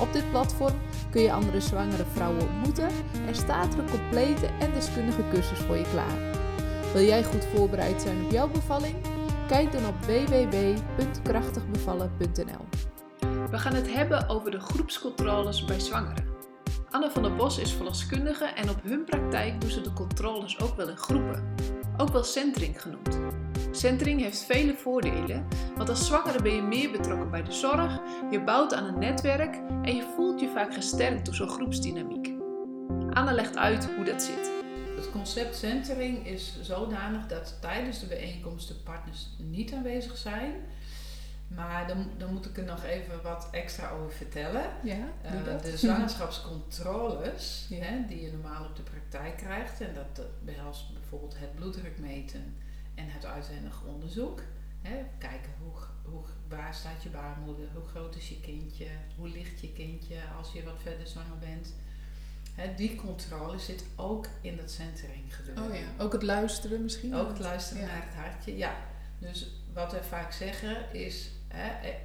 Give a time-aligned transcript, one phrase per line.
[0.00, 0.74] Op dit platform
[1.10, 2.88] kun je andere zwangere vrouwen ontmoeten
[3.26, 6.34] en staat er een complete en deskundige cursus voor je klaar.
[6.92, 8.94] Wil jij goed voorbereid zijn op jouw bevalling?
[9.48, 12.64] Kijk dan op www.krachtigbevallen.nl.
[13.50, 16.34] We gaan het hebben over de groepscontroles bij zwangeren.
[16.90, 20.76] Anne van der Bos is verloskundige en op hun praktijk doen ze de controles ook
[20.76, 21.54] wel in groepen,
[21.96, 23.18] ook wel centering genoemd.
[23.76, 28.40] Centering heeft vele voordelen, want als zwangere ben je meer betrokken bij de zorg, je
[28.40, 32.26] bouwt aan een netwerk en je voelt je vaak gesterkt door zo'n groepsdynamiek.
[33.10, 34.50] Anne legt uit hoe dat zit.
[34.96, 40.52] Het concept centering is zodanig dat tijdens de bijeenkomst de partners niet aanwezig zijn.
[41.48, 44.64] Maar dan, dan moet ik er nog even wat extra over vertellen.
[44.82, 50.92] Ja, uh, de zwangerschapscontroles hè, die je normaal op de praktijk krijgt, en dat behelst
[50.92, 52.64] bijvoorbeeld het bloeddruk meten
[52.96, 54.42] en het uitwendig onderzoek.
[54.82, 59.60] Hè, kijken hoe, hoe, waar staat je baarmoeder, hoe groot is je kindje, hoe ligt
[59.60, 61.74] je kindje als je wat verder zwanger bent.
[62.54, 65.64] Hè, die controle zit ook in dat centering gebeuren.
[65.64, 67.14] Oh ja, ook het luisteren misschien?
[67.14, 68.76] Ook het luisteren naar het hartje, ja.
[69.18, 71.30] Dus wat we vaak zeggen is,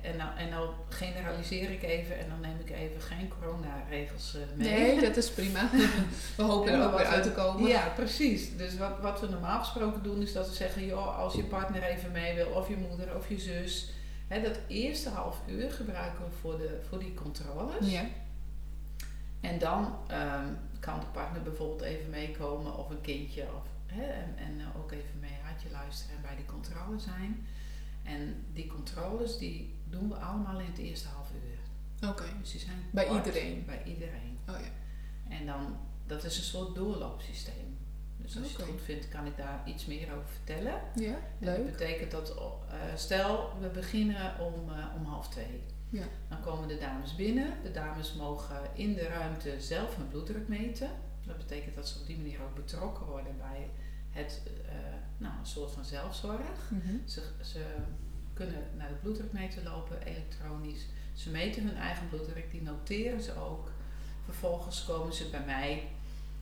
[0.02, 4.42] en, nou, en nou generaliseer ik even en dan neem ik even geen coronaregels uh,
[4.56, 4.70] mee.
[4.70, 5.70] Nee, dat is prima.
[6.38, 7.70] we hopen er ook weer uit te komen.
[7.70, 8.58] Ja, precies.
[8.58, 11.84] Dus wat, wat we normaal gesproken doen is dat we zeggen, joh, als je partner
[11.84, 13.94] even mee wil, of je moeder of je zus.
[14.28, 17.92] Hè, dat eerste half uur gebruiken we voor, de, voor die controles.
[17.92, 18.06] Ja.
[19.42, 24.38] En dan um, kan de partner bijvoorbeeld even meekomen of een kindje of, hè, en,
[24.38, 27.48] en ook even mee hartje luisteren en bij die controle zijn.
[28.04, 32.10] En die controles die doen we allemaal in het eerste half uur.
[32.10, 32.26] Oké.
[32.40, 33.66] Dus die zijn bij kort, iedereen?
[33.66, 34.38] Bij iedereen.
[34.50, 34.72] Oh ja.
[35.36, 37.78] En dan, dat is een soort doorloopsysteem.
[38.18, 40.82] Dus als je het goed vindt, kan ik daar iets meer over vertellen.
[40.96, 41.58] Ja, leuk.
[41.58, 45.64] En dat betekent dat, uh, stel we beginnen om, uh, om half twee.
[45.90, 46.04] Ja.
[46.30, 47.54] Dan komen de dames binnen.
[47.64, 50.90] De dames mogen in de ruimte zelf hun bloeddruk meten.
[51.26, 53.70] Dat betekent dat ze op die manier ook betrokken worden bij
[54.12, 54.72] het, uh,
[55.18, 56.70] nou, een soort van zelfzorg.
[56.70, 57.02] Mm -hmm.
[57.06, 57.66] ze, ze
[58.34, 60.86] kunnen naar de bloeddrukmeter lopen, elektronisch.
[61.14, 63.72] Ze meten hun eigen bloeddruk, die noteren ze ook.
[64.26, 65.88] Vervolgens komen ze bij mij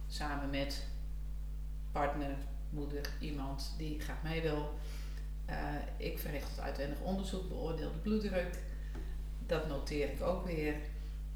[0.08, 0.86] samen met
[1.92, 2.36] partner,
[2.70, 4.80] moeder, iemand die graag mee wil.
[5.50, 5.56] Uh,
[5.98, 8.58] ik verricht het uitwendig onderzoek, beoordeel de bloeddruk.
[9.46, 10.76] Dat noteer ik ook weer.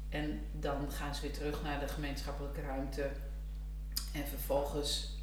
[0.08, 3.10] En dan gaan ze weer terug naar de gemeenschappelijke ruimte.
[4.12, 5.13] En vervolgens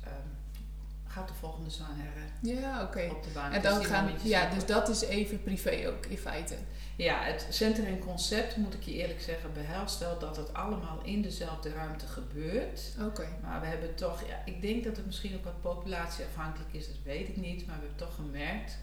[1.11, 3.09] gaat de volgende zwangere ja, okay.
[3.09, 3.51] op de baan.
[3.51, 6.55] En dan dus gaan, ja, dus dat is even privé ook in feite.
[6.95, 11.21] Ja, het centering concept, moet ik je eerlijk zeggen, behelst wel dat het allemaal in
[11.21, 12.95] dezelfde ruimte gebeurt.
[12.97, 13.07] Oké.
[13.07, 13.29] Okay.
[13.41, 16.95] Maar we hebben toch, ja, ik denk dat het misschien ook wat populatieafhankelijk is, dat
[17.03, 17.65] weet ik niet.
[17.65, 18.77] Maar we hebben toch gemerkt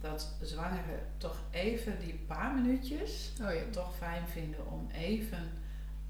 [0.00, 3.62] dat zwangeren toch even die paar minuutjes oh, ja.
[3.70, 5.50] toch fijn vinden om even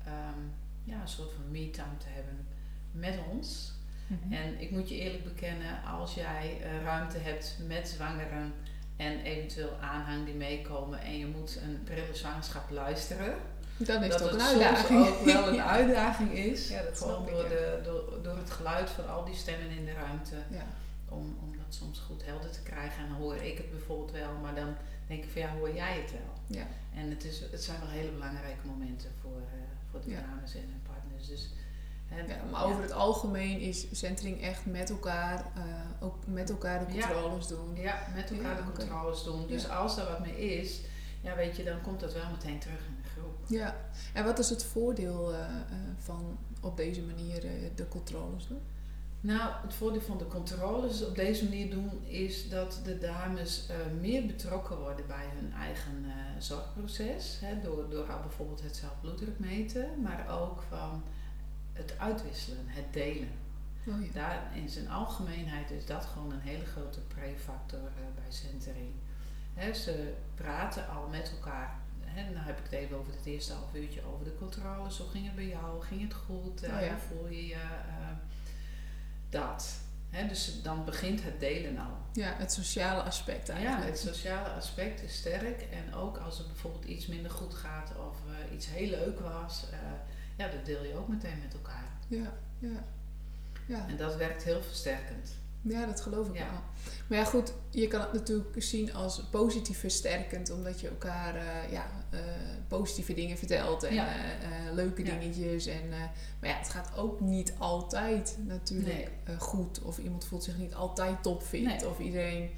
[0.06, 0.52] um,
[0.84, 2.46] ja, een soort van me-time te hebben
[2.92, 3.72] met ons.
[4.12, 4.32] Mhm.
[4.32, 8.54] En ik moet je eerlijk bekennen, als jij uh, ruimte hebt met zwangeren
[8.96, 13.34] en eventueel aanhang die meekomen en je moet een prille zwangerschap luisteren.
[13.76, 15.06] Dan is dat het ook het een uitdaging.
[15.06, 16.68] soms ook wel een uitdaging is.
[16.68, 17.48] Ja, dat Gewoon ik, door, ja.
[17.48, 20.36] de, door, door het geluid van al die stemmen in de ruimte.
[20.50, 20.66] Ja.
[21.08, 23.02] Om, om dat soms goed helder te krijgen.
[23.02, 25.94] En dan hoor ik het bijvoorbeeld wel, maar dan denk ik van ja, hoor jij
[26.00, 26.58] het wel?
[26.58, 26.66] Ja.
[26.94, 30.60] En het, is, het zijn wel hele belangrijke momenten voor, uh, voor de dames en
[30.60, 31.28] hun partners.
[31.28, 31.50] Dus,
[32.12, 35.62] hè, Ja, maar over het algemeen is centering echt met elkaar, uh,
[36.00, 37.06] ook met elkaar de Ja.
[37.08, 37.76] controles doen.
[37.76, 39.46] Ja, met elkaar de controles doen.
[39.46, 40.80] Dus als er wat mee is,
[41.20, 43.34] ja, weet je, dan komt dat wel meteen terug in de groep.
[43.46, 43.76] Ja,
[44.14, 45.46] en wat is het voordeel uh, uh,
[45.98, 48.60] van op deze manier uh, de controles doen?
[49.20, 54.00] Nou, het voordeel van de controles op deze manier doen is dat de dames uh,
[54.00, 57.38] meer betrokken worden bij hun eigen uh, zorgproces.
[57.40, 61.02] Hè, door, door bijvoorbeeld het zelf bloeddruk meten, maar ook van
[61.72, 63.30] het uitwisselen, het delen.
[63.86, 64.12] Oh, ja.
[64.12, 68.90] Daar in zijn algemeenheid is dat gewoon een hele grote prefactor uh, bij centering.
[69.74, 71.80] Ze praten al met elkaar.
[72.00, 74.98] Hè, dan heb ik het even over het eerste half uurtje over de controles.
[74.98, 75.82] Hoe ging het bij jou?
[75.82, 76.62] Ging het goed?
[76.62, 76.98] Oh, ja.
[76.98, 77.64] Voel je je
[79.28, 79.80] dat?
[80.10, 81.96] Hè, dus dan begint het delen al.
[82.12, 83.82] ja, het sociale aspect eigenlijk.
[83.82, 85.62] Ja, het sociale aspect is sterk.
[85.62, 88.16] En ook als er bijvoorbeeld iets minder goed gaat of
[88.54, 89.64] iets heel leuk was,
[90.36, 91.88] ja, dat deel je ook meteen met elkaar.
[92.08, 92.84] Ja, ja.
[93.66, 93.88] ja.
[93.88, 95.30] En dat werkt heel versterkend.
[95.64, 96.44] Ja, dat geloof ik Ja.
[96.50, 96.60] wel.
[97.08, 101.72] Maar ja, goed, je kan het natuurlijk zien als positief versterkend, omdat je elkaar eh,
[101.72, 102.18] ja, eh,
[102.68, 104.08] positieve dingen vertelt en Ja.
[104.08, 105.66] eh, leuke dingetjes.
[105.66, 105.88] En,
[106.40, 109.36] maar ja, het gaat ook niet altijd natuurlijk Nee.
[109.38, 109.82] goed.
[109.82, 111.64] Of iemand voelt zich niet altijd topfit.
[111.64, 111.88] Nee.
[111.88, 112.50] Of iedereen.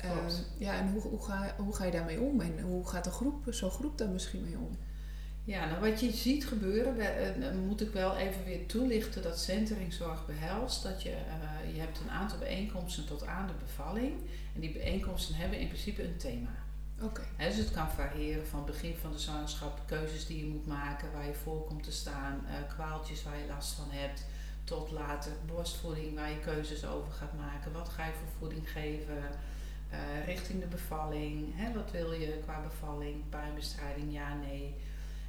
[0.00, 0.44] eh, Klopt.
[0.58, 2.40] ja, en hoe, hoe, ga, hoe ga je daarmee om?
[2.40, 4.76] En hoe gaat de groep, zo'n groep daar misschien mee om?
[5.48, 10.26] Ja, nou wat je ziet gebeuren, eh, moet ik wel even weer toelichten dat centeringzorg
[10.26, 10.82] behelst.
[10.82, 14.12] Dat je, eh, je hebt een aantal bijeenkomsten tot aan de bevalling.
[14.54, 16.50] En die bijeenkomsten hebben in principe een thema.
[17.02, 21.12] Oké, dus het kan variëren van begin van de zwangerschap, keuzes die je moet maken,
[21.12, 24.24] waar je voor komt te staan, eh, kwaaltjes waar je last van hebt,
[24.64, 27.72] tot later borstvoeding waar je keuzes over gaat maken.
[27.72, 29.22] Wat ga je voor voeding geven?
[30.24, 31.54] richting de bevalling.
[31.74, 33.28] Wat wil je qua bevalling?
[33.28, 34.74] Pijnbestrijding, ja, nee.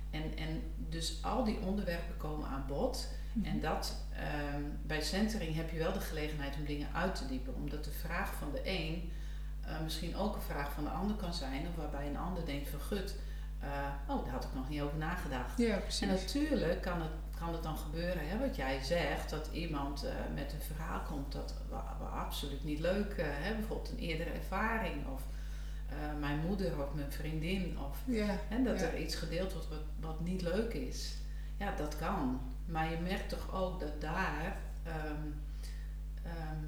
[0.09, 3.07] En, en dus al die onderwerpen komen aan bod.
[3.43, 7.55] En dat, ehm, bij centering heb je wel de gelegenheid om dingen uit te diepen.
[7.55, 9.11] Omdat de vraag van de een
[9.69, 11.67] eh, misschien ook een vraag van de ander kan zijn.
[11.67, 13.15] Of waarbij een ander denkt van gut,
[13.59, 13.69] eh,
[14.07, 15.57] oh daar had ik nog niet over nagedacht.
[15.57, 16.01] ja, precies.
[16.01, 20.11] En natuurlijk kan het, kan het dan gebeuren, hè, wat jij zegt, dat iemand eh,
[20.35, 25.21] met een verhaal komt dat we, absoluut niet leuk hè, Bijvoorbeeld een eerdere ervaring of
[25.89, 27.77] eh, mijn moeder of mijn vriendin.
[27.79, 28.85] Of ja, hè, dat ja.
[28.85, 31.13] er iets gedeeld wordt wat, wat niet leuk is.
[31.57, 32.41] Ja, dat kan.
[32.65, 35.27] Maar je merkt toch ook dat daar ehm,
[36.23, 36.65] ehm,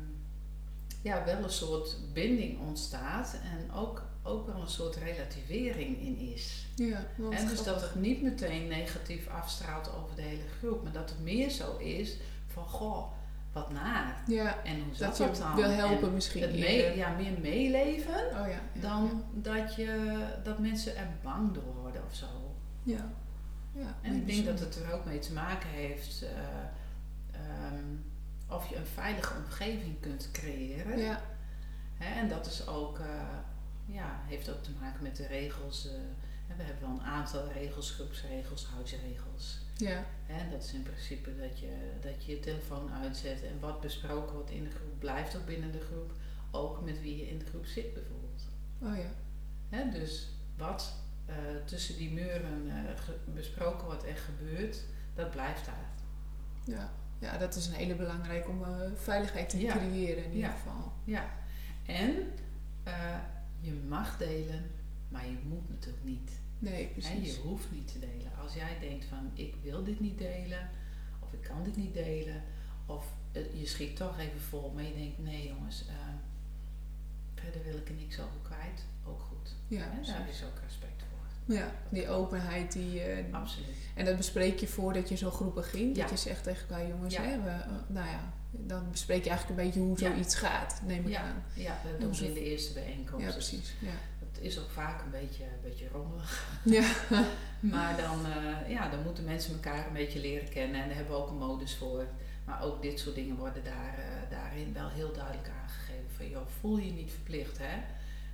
[1.02, 6.66] ja, wel een soort binding ontstaat en ook, ook wel een soort relativering in is.
[6.76, 11.10] ja, En dus dat het niet meteen negatief afstraalt over de hele groep, maar dat
[11.10, 12.18] het meer zo is
[12.48, 13.12] van goh,
[13.52, 14.24] wat naar.
[14.28, 15.56] Ja, En hoe zat dat dan?
[15.56, 16.42] wil helpen En misschien.
[16.42, 16.70] het eerder.
[16.90, 22.02] mee, ja, meer meeleven Oh ja, dan dat, je, dat mensen er bang door worden
[22.10, 22.26] of zo.
[22.84, 23.10] Ja.
[23.74, 23.96] ja.
[24.02, 26.30] En ik denk dat het er ook mee te maken heeft eh,
[27.40, 27.84] ehm,
[28.48, 30.98] of je een veilige omgeving kunt creëren.
[31.00, 31.22] Ja,
[31.98, 33.06] Hè, en dat is ook, eh,
[33.86, 35.88] ja, heeft ook te maken met de regels.
[35.88, 35.94] eh,
[36.58, 39.58] we hebben wel een aantal regels, groepsregels, huisregels.
[39.82, 43.82] Ja, en dat is in principe dat je, dat je je telefoon uitzet en wat
[43.82, 46.12] besproken wordt in de groep blijft ook binnen de groep.
[46.52, 48.44] Ook met wie je in de groep zit bijvoorbeeld.
[48.82, 49.10] oh ja.
[49.70, 50.96] Hè, dus wat
[51.26, 51.36] eh,
[51.66, 54.78] tussen die muren eh, besproken wordt en gebeurt,
[55.16, 55.90] dat blijft daar.
[56.66, 56.92] Ja.
[57.20, 59.72] ja, dat is een hele belangrijke om eh, veiligheid te Ja.
[59.78, 60.56] creëren in ieder Ja.
[60.56, 60.92] geval.
[61.04, 61.30] Ja.
[61.86, 62.16] En
[63.60, 64.72] je mag delen,
[65.10, 66.32] maar je moet natuurlijk niet.
[66.62, 67.36] Nee, precies.
[67.36, 68.32] je hoeft niet te delen.
[68.44, 70.70] Als jij denkt van ik wil dit niet delen,
[71.20, 72.44] of ik kan dit niet delen,
[72.86, 75.94] of eh, je schiet toch even vol, maar je denkt nee jongens, eh,
[77.36, 79.56] verder wil ik er niks over kwijt, ook goed.
[79.68, 81.56] Ja, Hè, daar is ook respect voor.
[81.56, 83.02] ja, die openheid die...
[83.02, 83.68] eh, Absoluut.
[83.96, 85.96] en dat bespreek je voordat je zo'n groep begint.
[85.96, 86.02] Ja.
[86.02, 87.22] Dat je zegt tegen elkaar, jongens, Ja.
[87.24, 90.10] hè, we, eh, nou ja, dan bespreek je eigenlijk een beetje hoe Ja.
[90.12, 91.22] zoiets gaat, neem ik Ja.
[91.22, 91.44] aan.
[91.54, 93.26] Ja, dat doen we in de eerste bijeenkomst.
[93.26, 93.74] Ja, precies.
[93.80, 94.21] Ja.
[94.42, 96.48] Is ook vaak een beetje, een beetje rommelig.
[96.64, 96.92] Ja.
[97.60, 101.16] Maar dan, eh, ja, dan moeten mensen elkaar een beetje leren kennen en daar hebben
[101.16, 102.06] we ook een modus voor.
[102.46, 106.12] Maar ook dit soort dingen worden daar, eh, daarin wel heel duidelijk aangegeven.
[106.16, 107.82] Van joh, voel je niet verplicht hè.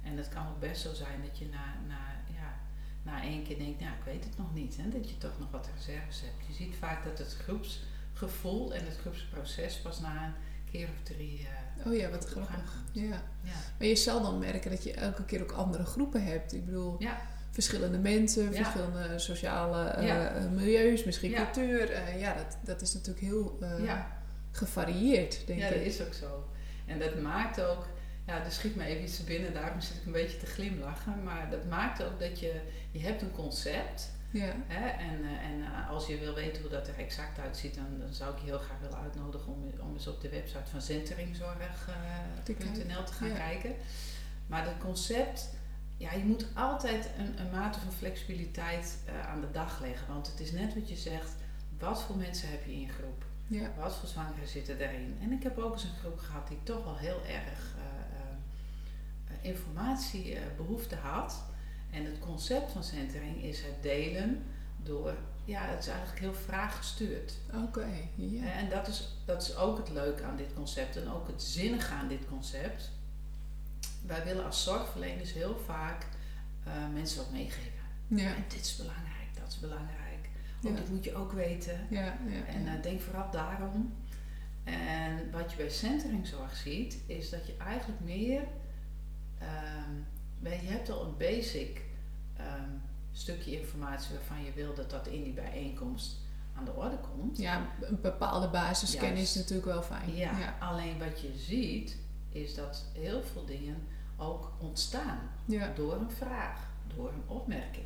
[0.04, 2.00] En het kan ook best zo zijn dat je na, na,
[2.34, 2.60] ja,
[3.04, 4.78] na één keer denkt, nou ik weet het nog niet.
[4.78, 6.48] Hè, dat je toch nog wat reserves hebt.
[6.48, 10.34] Je ziet vaak dat het groepsgevoel en het groepsproces pas na een
[10.72, 12.74] keer of drie eh, Oh ja, wat grappig.
[12.92, 13.04] Ja.
[13.44, 13.52] Ja.
[13.78, 16.54] Maar je zal dan merken dat je elke keer ook andere groepen hebt.
[16.54, 17.18] Ik bedoel, Ja.
[17.52, 18.52] verschillende mensen, Ja.
[18.52, 20.30] verschillende sociale Ja.
[20.30, 21.44] eh, milieus, misschien Ja.
[21.44, 21.92] cultuur.
[21.92, 24.18] Eh, ja, dat, dat is natuurlijk heel eh, ja.
[24.52, 25.74] gevarieerd, denk ja, ik.
[25.74, 26.50] dat is ook zo.
[26.86, 27.86] En dat maakt ook,
[28.28, 31.24] ja, er schiet me even iets binnen, daarom zit ik een beetje te glimlachen.
[31.24, 32.54] Maar dat maakt ook dat je,
[32.92, 34.12] je hebt een concept.
[34.32, 34.54] Ja.
[34.68, 38.00] Hè, en eh, en eh, als je wil weten hoe dat er exact uitziet, dan,
[38.00, 40.80] dan zou ik je heel graag willen uitnodigen om, om eens op de website van
[40.80, 43.36] Te centeringzorg.nl te gaan ja.
[43.36, 43.76] kijken.
[44.48, 45.50] Maar dat concept,
[45.98, 50.08] ja, je moet altijd een, een mate van flexibiliteit eh, aan de dag leggen.
[50.08, 51.36] Want het is net wat je zegt,
[51.78, 53.26] wat voor mensen heb je in groep?
[53.48, 53.72] Ja.
[53.78, 55.18] Wat voor zwangeren zitten daarin?
[55.22, 57.82] En ik heb ook eens een groep gehad die toch wel heel erg eh,
[59.36, 61.44] eh, informatiebehoefte had.
[61.98, 64.44] En het concept van centering is het delen
[64.84, 67.34] door, ja, het is eigenlijk heel vraaggestuurd.
[67.66, 67.88] Oké.
[68.18, 71.44] Eh, En dat is, dat is ook het leuke aan dit concept en ook het
[71.44, 72.92] zinnige aan dit concept.
[74.06, 76.06] Wij willen als zorgverleners heel vaak
[76.64, 77.72] eh, mensen wat meegeven.
[78.08, 80.30] Ja, En dit is belangrijk, dat is belangrijk.
[80.62, 80.72] Ja.
[80.72, 81.88] dat moet je ook weten.
[81.90, 82.46] ja, ja.
[82.48, 83.94] En eh, denk vooral daarom.
[84.64, 88.44] En wat je bij centeringzorg ziet, is dat je eigenlijk meer.
[89.40, 89.92] ehm,
[90.44, 91.82] je hebt al een basic
[93.18, 96.16] stukje informatie waarvan je wil dat dat in die bijeenkomst
[96.56, 97.38] aan de orde komt.
[97.38, 99.36] Ja, een bepaalde basiskennis Juist.
[99.36, 100.16] is natuurlijk wel fijn.
[100.16, 100.56] Ja, ja.
[100.60, 101.98] alleen wat je ziet
[102.30, 103.78] is dat heel veel dingen
[104.18, 105.72] ook ontstaan Ja.
[105.76, 106.60] door een vraag,
[106.96, 107.86] door een opmerking.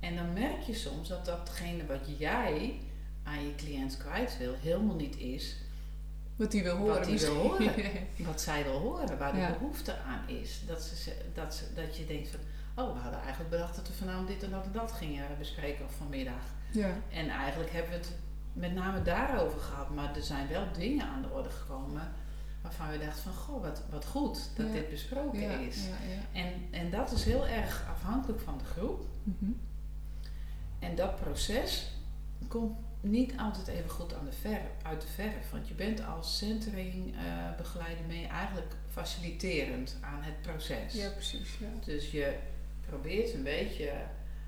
[0.00, 2.80] En dan merk je soms dat datgene wat jij
[3.22, 5.56] aan je cliënt kwijt wil, helemaal niet is
[6.36, 7.74] Wat die wil horen Wat die wil horen.
[8.16, 9.52] wat zij wil horen, waar de Ja.
[9.58, 10.62] behoefte aan is.
[10.66, 12.40] Dat, ze, ze- dat, ze, dat je denkt van,
[12.78, 15.84] oh, we hadden eigenlijk bedacht dat we vanavond dit en dat en dat gingen bespreken
[15.84, 16.42] of vanmiddag.
[16.72, 16.90] ja.
[17.12, 18.12] En eigenlijk hebben we het
[18.52, 22.12] met name daarover gehad, maar er zijn wel dingen aan de orde gekomen
[22.62, 24.72] waarvan we dachten van, goh, wat, wat goed dat Ja.
[24.72, 25.84] dit besproken Ja, is.
[25.86, 26.40] ja, ja.
[26.40, 29.04] En, en dat is heel erg afhankelijk van de groep.
[29.22, 29.50] Mhm.
[30.78, 31.90] En dat proces
[32.48, 35.50] komt niet altijd even goed aan de ver, uit de verf.
[35.50, 40.92] Want je bent als centering eh, begeleider je eigenlijk faciliterend aan het proces.
[40.94, 41.58] Ja, precies.
[41.60, 41.66] Ja.
[41.84, 42.36] Dus je
[42.88, 43.90] probeert een beetje...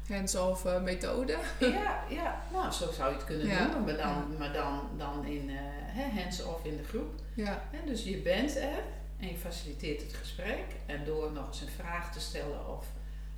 [0.09, 1.33] Hands-off eh, methode.
[1.61, 3.85] ja, ja, nou zo zou je het kunnen Ja, noemen.
[3.85, 7.21] Maar dan, maar dan, dan in eh, hands-off in de groep.
[7.35, 7.63] Ja.
[7.71, 8.83] Hè, dus je bent er
[9.19, 10.65] en je faciliteert het gesprek.
[10.87, 12.87] En door nog eens een vraag te stellen of...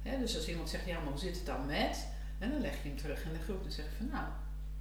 [0.03, 2.07] Hè, dus als iemand zegt, ja, maar hoe zit het dan met?
[2.39, 3.63] En dan leg je hem terug in de groep.
[3.63, 4.27] Dan zeg je van, nou,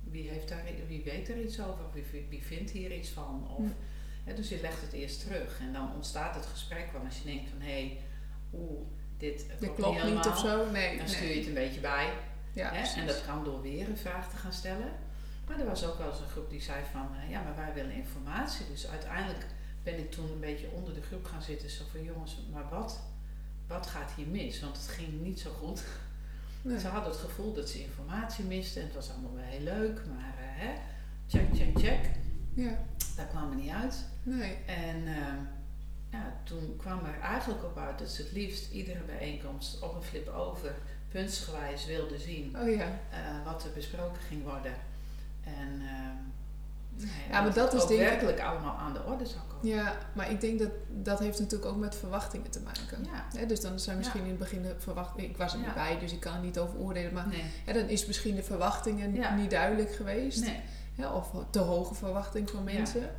[0.04, 1.86] wie, heeft daar, wie weet er iets over?
[1.86, 3.48] Of wie, wie vindt hier iets van?
[3.58, 3.72] Of, Hm.
[4.24, 5.60] hè, dus je legt het eerst terug.
[5.60, 6.90] En dan ontstaat het gesprek.
[6.92, 8.00] Want als je denkt van, hé, hey,
[8.54, 8.88] oeh,
[9.22, 10.72] dit klopt, klopt niet helemaal, of zo.
[10.72, 10.98] Nee.
[10.98, 12.10] Dan stuur je het een beetje bij.
[12.54, 12.74] Ja.
[12.96, 14.92] En dat kan door weer een vraag te gaan stellen.
[15.48, 17.74] Maar er was ook wel eens een groep die zei van, eh, ja, maar wij
[17.74, 18.66] willen informatie.
[18.72, 19.46] Dus uiteindelijk
[19.84, 21.70] ben ik toen een beetje onder de groep gaan zitten.
[21.70, 23.02] Zo van, jongens, maar wat,
[23.68, 24.62] wat gaat hier mis?
[24.62, 25.84] Want het ging niet zo goed.
[26.64, 26.80] Nee.
[26.80, 28.82] Ze hadden het gevoel dat ze informatie misten.
[28.82, 30.74] En het was allemaal wel heel leuk, maar eh, hè,
[31.28, 32.10] check, check, check.
[32.54, 32.78] Ja.
[33.16, 34.06] Daar kwam er niet uit.
[34.24, 34.58] Nee.
[34.66, 35.38] En ehm,
[36.12, 40.02] ja, toen kwam er eigenlijk op uit dat ze het liefst iedere bijeenkomst op een
[40.04, 40.74] flip over
[41.10, 42.84] puntsgewijs wilden zien Oh ja.
[43.10, 44.74] eh, wat er besproken ging worden.
[45.44, 49.40] En nou Ja, maar dat is ook denk ik- werkelijk allemaal aan de orde zou
[49.48, 49.68] komen.
[49.68, 53.08] Ja, maar ik denk dat dat heeft natuurlijk ook met verwachtingen te maken.
[53.40, 53.46] Ja.
[53.46, 55.30] Dus dan zijn misschien in het begin de verwachtingen...
[55.30, 57.14] Ik was er niet bij, dus ik kan er niet over oordelen.
[57.14, 60.46] Maar Nee, dan is misschien de verwachtingen niet duidelijk geweest.
[60.46, 60.62] nee.
[61.14, 62.74] Of te hoge verwachting van Ja.
[62.74, 63.10] mensen.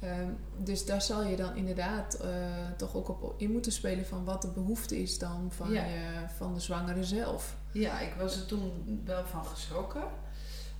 [0.00, 2.28] Ehm, dus daar zal je dan inderdaad eh,
[2.76, 5.84] toch ook op in moeten spelen van wat de behoefte is dan van, Ja.
[5.84, 7.56] je, van de zwangere zelf.
[7.72, 10.04] Ja, ik was er toen wel van geschrokken.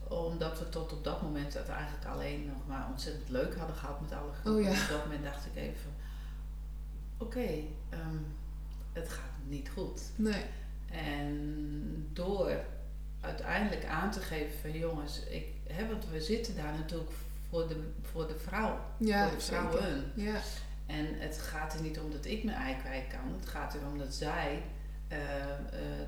[0.09, 4.01] Omdat we tot op dat moment het eigenlijk alleen nog maar ontzettend leuk hadden gehad
[4.01, 4.63] met alle groepen.
[4.63, 4.77] Oh ja.
[4.77, 5.91] En Op dat moment dacht ik even
[7.19, 7.49] oké,
[7.89, 8.17] ehm,
[8.93, 10.03] het gaat niet goed.
[10.17, 10.45] Nee.
[10.91, 12.51] En door
[13.21, 17.11] uiteindelijk aan te geven van jongens, ik, hè, want we zitten daar natuurlijk
[17.51, 20.13] voor de, voor de vrouw, Ja, voor de vrouwen.
[20.15, 20.41] Ja,
[20.87, 23.35] En het gaat er niet om dat ik mijn ei kwijt kan.
[23.41, 24.63] Het gaat erom dat zij
[25.09, 25.59] eh, eh,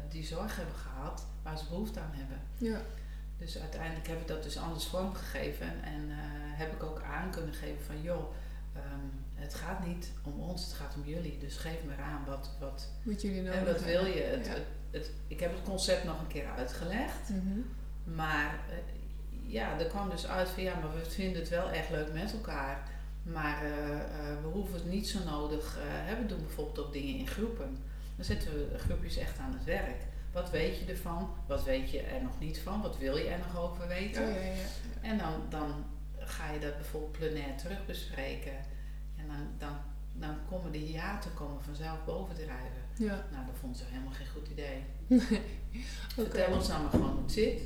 [0.09, 2.39] die zorg hebben gehad waar ze behoefte aan hebben.
[2.57, 2.81] ja,
[3.39, 5.67] Dus uiteindelijk heb ik dat dus anders vormgegeven.
[5.83, 6.17] En eh,
[6.59, 8.35] heb ik ook aan kunnen geven van joh,
[8.75, 8.85] ehm,
[9.35, 11.39] het gaat niet om ons, het gaat om jullie.
[11.39, 14.21] Dus geef me aan wat, wat, wat jullie nodig en wat wil je.
[14.23, 14.53] Het, Ja.
[14.53, 17.29] het, het- ik heb het concept nog een keer uitgelegd.
[17.29, 17.61] Mhm.
[18.17, 18.59] Maar
[19.47, 22.33] ja, er kwam dus uit van ja, maar we vinden het wel echt leuk met
[22.33, 22.91] elkaar.
[23.23, 25.79] Maar eh, eh, we hoeven het niet zo nodig.
[25.81, 27.79] hè, we doen bijvoorbeeld ook dingen in groepen.
[28.17, 30.03] Dan zetten we groepjes echt aan het werk.
[30.33, 31.31] Wat weet je ervan?
[31.47, 32.83] Wat weet je er nog niet van?
[32.83, 34.23] Wat wil je er nog over weten?
[34.23, 34.67] Oh, ja, ja, ja.
[35.01, 35.85] En dan, dan
[36.19, 38.57] ga je dat bijvoorbeeld plenair terug bespreken.
[39.17, 39.77] En dan, dan,
[40.13, 42.83] dan komen de hiaten komen vanzelf bovendrijven.
[42.95, 43.27] Ja.
[43.33, 44.85] Nou, dat vond ze helemaal geen goed idee.
[46.19, 46.31] Oké.
[46.31, 47.61] Vertel ons nou maar gewoon hoe het zit.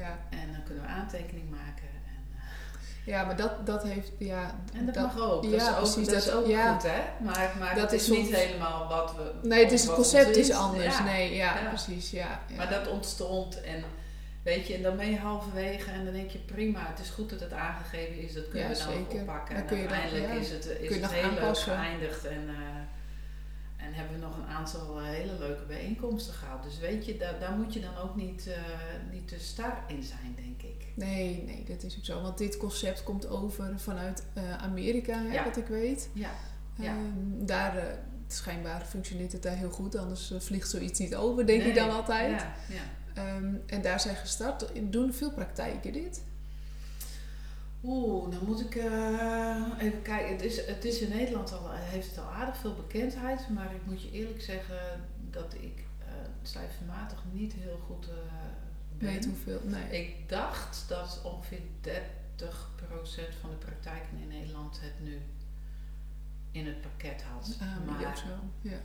[0.00, 0.18] Ja.
[0.30, 1.88] En dan kunnen we aantekening maken.
[2.06, 4.10] En, eh, ja, maar dat, dat heeft...
[4.18, 5.42] Ja, en dat, mag ook.
[5.42, 6.72] Dat ja, is ook, precies, dat is ook ja.
[6.72, 7.00] goed, hè?
[7.24, 9.48] Maar, maar Dat dat is niet soms- helemaal wat we...
[9.48, 10.98] Nee, het, is, het concept is anders.
[10.98, 11.04] Ja.
[11.04, 12.10] Nee, ja, precies.
[12.10, 12.56] Ja, ja.
[12.56, 13.84] Maar dat ontstond en...
[14.42, 17.30] Weet je, en dan ben je halverwege en dan denk je prima, het is goed
[17.30, 19.20] dat het aangegeven is, dat kunnen Ja, we dan zeker.
[19.20, 19.54] oppakken.
[19.56, 21.72] En uiteindelijk is het, is het heel leuk aanpassen.
[21.78, 22.79] geëindigd en, eh,
[23.84, 26.62] en hebben we nog een aantal eh, hele leuke bijeenkomsten gehad.
[26.62, 28.62] Dus weet je, daar, daar moet je dan ook niet, eh,
[29.12, 30.86] niet te star in zijn, denk ik.
[30.94, 32.22] Nee, nee, dat is ook zo.
[32.22, 35.44] Want dit concept komt over vanuit eh, Amerika, hè, Ja.
[35.44, 36.08] wat ik weet.
[36.12, 36.30] Ja,
[36.76, 36.88] Ja.
[36.96, 41.66] Ehm, daar, schijnbaar functioneert het daar heel goed, anders vliegt zoiets niet over, denk ik
[41.66, 42.30] Nee, dan altijd.
[42.40, 42.82] Ja, ja.
[43.14, 44.66] Ehm, en daar zijn gestart.
[44.92, 46.22] Doen veel praktijken dit?
[47.84, 50.32] Oeh, dan moet ik eh, even kijken.
[50.32, 53.86] Het is, het is in Nederland al, heeft het al aardig veel bekendheid, maar ik
[53.86, 56.06] moet je eerlijk zeggen dat ik eh
[56.42, 58.14] cijfermatig niet heel goed eh
[58.98, 59.08] ben.
[59.08, 59.60] Weet hoeveel?
[59.64, 60.00] Nee.
[60.00, 61.90] Ik dacht dat ongeveer 30%
[63.40, 65.18] van de praktijken in Nederland het nu
[66.50, 67.56] in het pakket had.
[67.60, 68.00] Ah, maar.
[68.60, 68.80] Ja.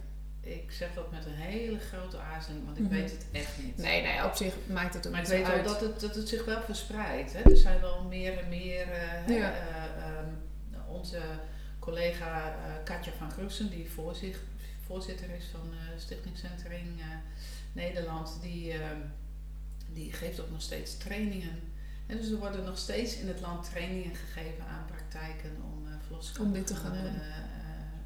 [0.46, 2.94] Ik zeg dat met een hele grote aarzeling, want ik Mhm.
[2.94, 3.78] weet het echt niet.
[3.78, 6.16] Nee, nee, op zich maakt het ook Maar ik niet weet wel dat het, dat
[6.16, 7.34] het zich wel verspreidt.
[7.34, 7.40] Hè?
[7.40, 8.92] Er zijn wel meer en meer.
[8.92, 9.52] eh, Ja.
[9.54, 10.30] eh, ehm,
[10.88, 11.22] onze
[11.80, 14.40] collega eh, Katja van Grussen, die voorzicht,
[14.86, 16.88] voorzitter is van Stichting Centering
[17.74, 19.00] Nederland, die, ehm,
[19.94, 21.60] die geeft ook nog steeds trainingen.
[22.08, 26.42] En dus er worden nog steeds in het land trainingen gegeven aan praktijken om uh,
[26.42, 27.22] om dit te gaan doen.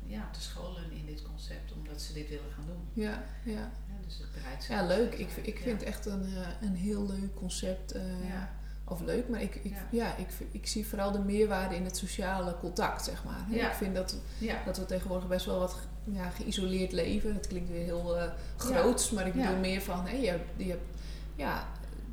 [0.05, 3.03] ja, te scholen in dit concept, ze dit willen gaan doen.
[3.03, 3.51] Ja, ja.
[3.53, 3.71] ja
[4.05, 5.13] dus het bereidt Ja, leuk.
[5.13, 7.95] Ik, ik vind het echt een, een heel leuk concept.
[8.27, 8.57] ja
[8.89, 10.15] of leuk, maar ik, ik, ja.
[10.17, 13.45] ik, ik, zie vooral de meerwaarde in het sociale contact, zeg maar.
[13.49, 14.15] Ik vind dat,
[14.65, 17.33] dat we tegenwoordig best wel wat ja, geïsoleerd leven.
[17.33, 18.23] Het klinkt weer heel uh,
[18.57, 20.97] groots, maar ik bedoel meer van, hey, je, je hebt,
[21.35, 21.67] ja,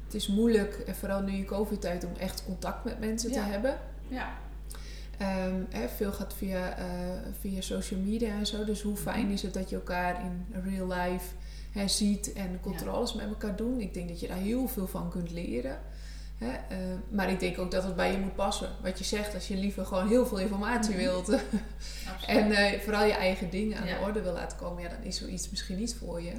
[0.04, 3.78] het is moeilijk, en vooral nu in COVID-tijd, om echt contact met mensen te hebben.
[4.08, 4.38] Ja.
[5.20, 6.84] Um, hè, veel gaat via, uh,
[7.40, 8.64] via social media en zo.
[8.64, 9.32] Dus hoe fijn mhm.
[9.32, 11.34] is het dat je elkaar in real life
[11.70, 13.80] hè, ziet en controles met elkaar doen?
[13.80, 15.78] Ik denk dat je daar heel veel van kunt leren.
[16.38, 16.50] Hè?
[16.50, 18.68] Eh, maar ik denk ook dat het bij je moet passen.
[18.82, 21.02] Wat je zegt, als je liever gewoon heel veel informatie mhm.
[21.02, 21.28] wilt.
[22.26, 24.82] en uh, vooral je eigen dingen aan de orde wil laten komen.
[24.82, 26.32] Ja, dan is zoiets misschien niet voor je.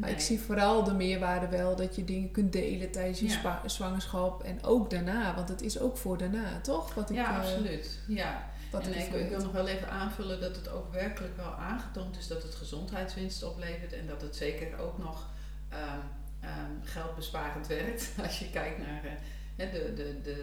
[0.00, 4.42] Maar ik zie vooral de meerwaarde wel dat je dingen kunt delen tijdens je zwangerschap.
[4.42, 5.34] En ook daarna.
[5.34, 6.94] Want het is ook voor daarna, toch?
[6.94, 7.98] Wat ik, ja, uh, absoluut.
[8.06, 8.48] Ja.
[8.70, 12.18] Wat en ik, ik, wil nog wel even aanvullen dat het ook werkelijk wel aangetoond
[12.18, 13.92] is dat het gezondheidswinst oplevert.
[13.92, 15.28] En dat het zeker ook nog...
[15.72, 18.12] Um, um, geldbesparend werkt.
[18.22, 20.42] Als je kijkt naar uh, de, de, de,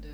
[0.00, 0.08] de,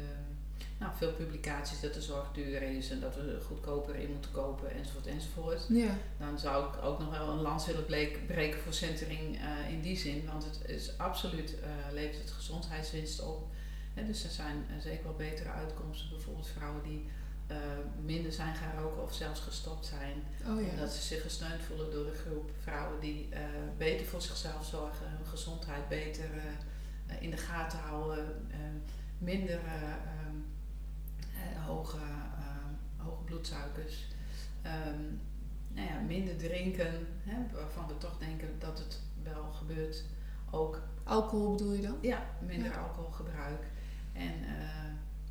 [0.83, 4.71] nou, veel publicaties dat de zorg duur is en dat we goedkoper in moeten kopen
[4.71, 5.67] enzovoort enzovoort.
[5.69, 5.97] Ja.
[6.19, 7.85] Dan zou ik ook nog wel een lans willen
[8.27, 10.27] breken voor centering uh, in die zin.
[10.27, 13.47] Want het is absoluut, uh, levert het gezondheidswinst op.
[14.07, 16.11] dus er zijn zeker wel betere uitkomsten.
[16.11, 17.05] Bijvoorbeeld vrouwen die
[18.05, 20.23] minder zijn gaan roken of zelfs gestopt zijn.
[20.49, 20.69] Oh, ja.
[20.69, 23.29] Omdat ze zich gesteund voelen door de groep vrouwen die
[23.79, 26.31] beter voor zichzelf zorgen, hun gezondheid beter
[27.21, 28.49] in de gaten houden,
[29.19, 29.61] minder
[31.67, 31.99] hoge,
[32.97, 34.07] hoge bloedsuikers,
[34.67, 35.21] um,
[35.69, 40.05] nou ja, minder drinken, hè, waarvan we toch denken dat het wel gebeurt.
[40.51, 41.99] Ook alcohol bedoel je dan?
[42.01, 43.71] Ja, minder alcoholgebruik.
[44.13, 44.35] En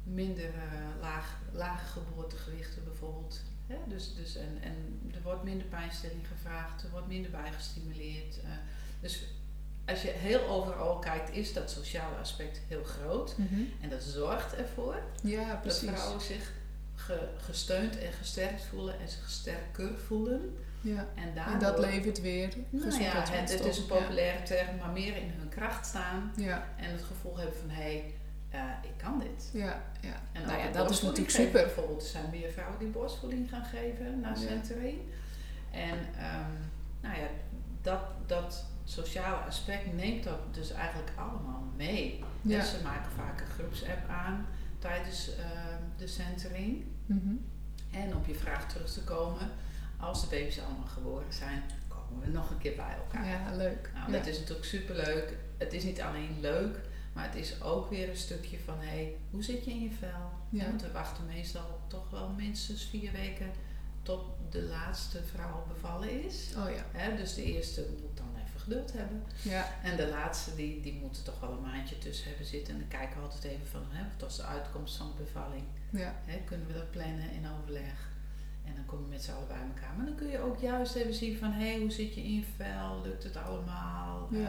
[0.03, 3.41] minder uh, laag, lage geboortegewichten bijvoorbeeld.
[3.67, 3.75] Hè?
[3.87, 8.39] Dus, dus en, en er wordt minder pijnstilling gevraagd, er wordt minder bijgestimuleerd.
[8.99, 9.25] Dus
[9.91, 13.37] als je heel overal kijkt, is dat sociale aspect heel groot.
[13.37, 13.61] Mhm.
[13.81, 16.51] En dat zorgt ervoor ja, dat vrouwen zich
[16.95, 20.57] ge, gesteund en gesterkt voelen en zich sterker voelen.
[20.81, 21.07] Ja.
[21.15, 24.89] En, daardoor, en dat levert weer nou ja, het, het is een populaire term, maar
[24.89, 26.31] meer in hun kracht staan.
[26.35, 26.67] Ja.
[26.77, 28.13] En het gevoel hebben van hé, hey,
[28.53, 29.49] uh, ik kan dit.
[29.53, 30.21] Ja, ja.
[30.31, 31.63] En nou ja, dat is natuurlijk super.
[31.63, 34.99] Bijvoorbeeld, er zijn meer vrouwen die borstvoeding gaan geven na centering.
[35.71, 36.69] En um,
[37.01, 37.27] nou ja,
[37.81, 42.23] dat, dat sociale aspect neemt dat dus eigenlijk allemaal mee.
[42.41, 42.59] Ja.
[42.59, 44.45] Dus ze maken vaak een groepsapp aan
[44.79, 45.35] tijdens uh,
[45.97, 46.83] de centering.
[47.05, 47.49] Mm
[47.91, 49.49] En op je vraag terug te komen,
[49.97, 53.27] als de baby's allemaal geboren zijn, komen we nog een keer bij elkaar.
[53.27, 53.91] Ja, leuk.
[53.93, 55.37] Nou, dat is natuurlijk superleuk.
[55.57, 56.79] Het is niet alleen leuk,
[57.13, 59.91] maar het is ook weer een stukje van, hé, hey, hoe zit je in je
[59.91, 60.31] vel?
[60.49, 60.65] Ja.
[60.65, 63.51] Want we wachten meestal toch wel minstens vier weken
[64.03, 66.53] tot de laatste vrouw bevallen is.
[66.57, 67.15] Oh ja.
[67.15, 67.85] Dus de eerste
[68.61, 69.23] geduld hebben.
[69.41, 69.67] Ja.
[69.83, 72.73] En de laatste, die, die moet er toch wel een maandje tussen hebben zitten.
[72.73, 75.63] En dan kijken we altijd even van, hè, wat was de uitkomst van de bevalling?
[75.89, 76.15] Ja.
[76.25, 78.09] Hè, kunnen we dat plannen in overleg?
[78.65, 79.95] En dan kom je met z'n allen bij elkaar.
[79.97, 82.35] Maar dan kun je ook juist even zien van, hé, hey, hoe zit je in
[82.35, 83.01] je vel?
[83.03, 84.27] Lukt het allemaal?
[84.31, 84.37] Ja.
[84.37, 84.45] Uh,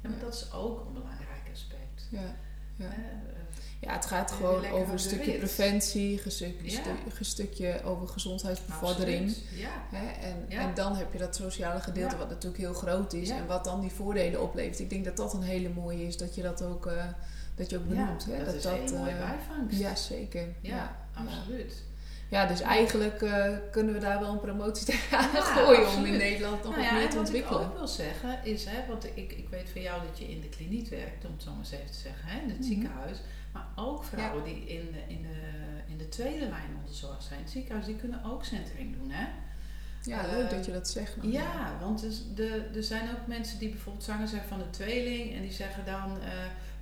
[0.00, 2.08] ja, maar dat is ook een belangrijk aspect.
[2.10, 2.34] Ja,
[2.76, 2.86] ja.
[2.86, 3.26] Uh,
[3.80, 6.80] ja, het gaat gewoon over een stukje preventie, een stukje, ja.
[7.20, 9.36] stukje over gezondheidsbevordering.
[9.54, 9.68] Ja.
[9.90, 10.28] Hè?
[10.28, 13.64] En, en dan heb je dat sociale gedeelte, wat natuurlijk heel groot is, en wat
[13.64, 14.78] dan die voordelen oplevert.
[14.78, 17.04] Ik denk dat dat een hele mooie is, dat je dat ook, uh,
[17.54, 18.24] dat je ook benoemt.
[18.24, 18.36] hè?
[18.36, 19.78] Dat, dat is dat, een mooie bijvangst.
[19.78, 20.54] Ja, zeker.
[20.60, 21.84] Ja, absoluut.
[22.28, 26.18] Ja, dus eigenlijk uh, kunnen we daar wel een promotie tegen ja, gooien om in
[26.18, 27.58] Nederland nog nou wat meer te ontwikkelen.
[27.58, 30.30] Wat ik ook wil zeggen is, hè, want ik, ik weet van jou dat je
[30.30, 32.58] in de kliniek werkt, om het zo maar eens even te zeggen, hè, in het
[32.58, 32.72] mm -hmm.
[32.72, 33.18] ziekenhuis.
[33.52, 34.54] Maar ook vrouwen ja.
[34.54, 35.40] die in de, in, de,
[35.92, 39.10] in de tweede lijn onderzorgd zijn, het ziekenhuis, die kunnen ook centering doen.
[39.10, 39.26] Hè?
[40.02, 41.14] Ja, uh, leuk dat je dat zegt.
[41.22, 45.34] Ja, want dus de, er zijn ook mensen die bijvoorbeeld zwanger zijn van een tweeling
[45.34, 46.26] en die zeggen dan uh,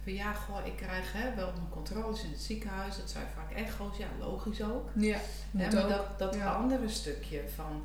[0.05, 2.97] van ja, goh, ik krijg hè, wel mijn controles in het ziekenhuis.
[2.97, 4.91] Dat zijn vaak echo's, ja, logisch ook.
[4.95, 5.19] Ja,
[5.51, 5.89] ja maar ook.
[5.89, 6.55] dat, dat ja.
[6.55, 7.83] andere stukje van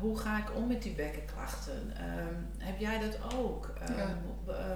[0.00, 1.92] hoe ga ik om met die bekkenklachten?
[2.18, 3.72] Um, heb jij dat ook?
[3.88, 4.18] Um, ja.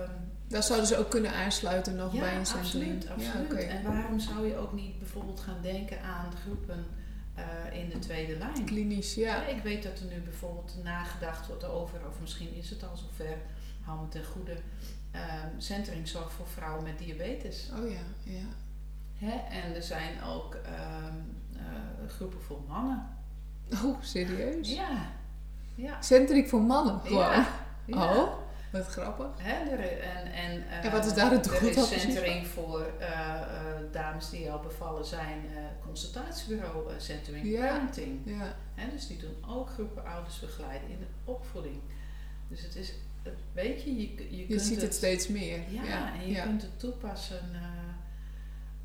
[0.03, 0.11] um,
[0.49, 2.95] daar zouden ze ook kunnen aansluiten nog ja, bij een centering.
[2.95, 3.49] Absoluut, absoluut.
[3.49, 3.69] Ja, okay.
[3.69, 6.85] En waarom zou je ook niet bijvoorbeeld gaan denken aan groepen
[7.39, 8.65] uh, in de tweede lijn?
[8.65, 9.47] Klinisch, ja.
[9.47, 13.37] Ik weet dat er nu bijvoorbeeld nagedacht wordt over, of misschien is het al zover,
[13.81, 14.57] hou me ten goede,
[15.15, 17.71] um, centeringzorg voor vrouwen met diabetes.
[17.79, 18.47] Oh ja, ja.
[19.15, 19.39] Hè?
[19.61, 23.19] En er zijn ook um, uh, groepen voor mannen
[23.85, 24.73] Oh, serieus?
[24.75, 25.13] Ja.
[25.75, 26.03] Ja.
[26.03, 27.21] Centric voor mannen gewoon.
[27.23, 27.47] Ja.
[27.87, 28.15] ja.
[28.17, 28.33] Oh,
[28.73, 29.27] wat grappig.
[29.37, 32.87] Hè, er, en, en, eh, En wat is daar het doel Er is centering voor
[32.99, 33.43] eh, eh,
[33.93, 37.67] dames die al bevallen zijn, eh, consultatiebureau, eh, centering Ja.
[37.67, 38.21] parenting.
[38.25, 41.81] Ja, Hè, dus die doen ook groepen ouders begeleiden in de opvoeding.
[42.49, 42.93] Dus het is,
[43.53, 45.59] weet je, je, je, je kunt ziet het steeds meer.
[45.69, 46.43] Ja, ja, en je ja.
[46.43, 47.61] kunt het toepassen eh,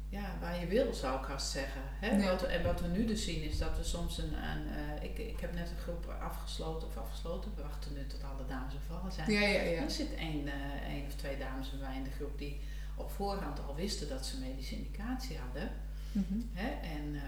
[0.10, 1.82] ja, waar je wil, zou ik haast zeggen.
[1.86, 2.24] Hè?
[2.24, 4.34] Wat, en wat we nu dus zien is dat we soms een...
[4.34, 8.24] een eh, ik, ik heb net een groep afgesloten, of afgesloten, we wachten nu tot
[8.24, 9.32] alle dames bevallen zijn.
[9.32, 9.82] Ja, ja, ja.
[9.82, 12.60] Er zit één, eh, één of twee dames bij mij in de groep die
[12.96, 15.72] op voorhand al wisten dat ze medische indicatie hadden.
[16.12, 16.40] Mhm.
[16.54, 16.70] Hè?
[16.70, 17.22] En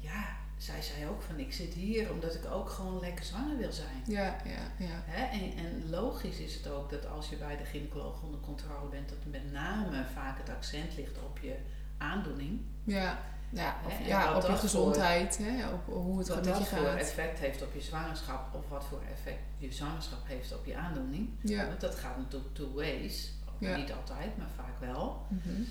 [0.00, 3.72] ja, zij zei ook van ik zit hier omdat ik ook gewoon lekker zwanger wil
[3.72, 4.02] zijn.
[4.06, 5.02] Ja, ja, ja.
[5.04, 5.38] Hè?
[5.38, 9.08] En, en logisch is het ook dat als je bij de gynaecoloog onder controle bent,
[9.08, 11.54] dat met name vaak het accent ligt op je
[11.98, 12.60] aandoening.
[12.84, 13.18] Ja,
[13.50, 16.64] ja, of, ja wat op je gezondheid, hè, op hoe het Wat met dat je
[16.64, 16.98] voor gaat.
[16.98, 21.28] effect heeft op je zwangerschap of wat voor effect je zwangerschap heeft op je aandoening.
[21.40, 21.66] Ja.
[21.66, 23.32] Want dat gaat natuurlijk two ways.
[23.58, 23.76] Ja.
[23.76, 25.26] Niet altijd, maar vaak wel.
[25.28, 25.62] Mhm.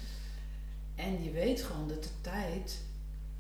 [0.96, 2.82] En je weet gewoon dat de tijd,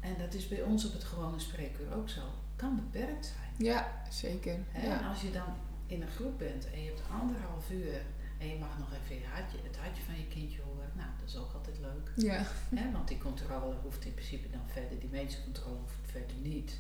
[0.04, 2.22] en dat is bij ons op het gewone spreekuur ook zo,
[2.56, 3.52] kan beperkt zijn.
[3.58, 4.58] Ja, zeker.
[4.70, 4.82] Hè?
[4.82, 5.10] En Ja.
[5.10, 5.54] als je dan
[5.88, 8.02] in een groep bent en je hebt anderhalf uur
[8.40, 11.30] en je mag nog even je hartje, het hartje van je kindje horen, nou dat
[11.30, 12.12] is ook altijd leuk.
[12.16, 12.46] Ja.
[12.76, 12.92] Hè?
[12.92, 16.80] Want die controle hoeft in principe dan verder, die medische controle hoeft verder niet.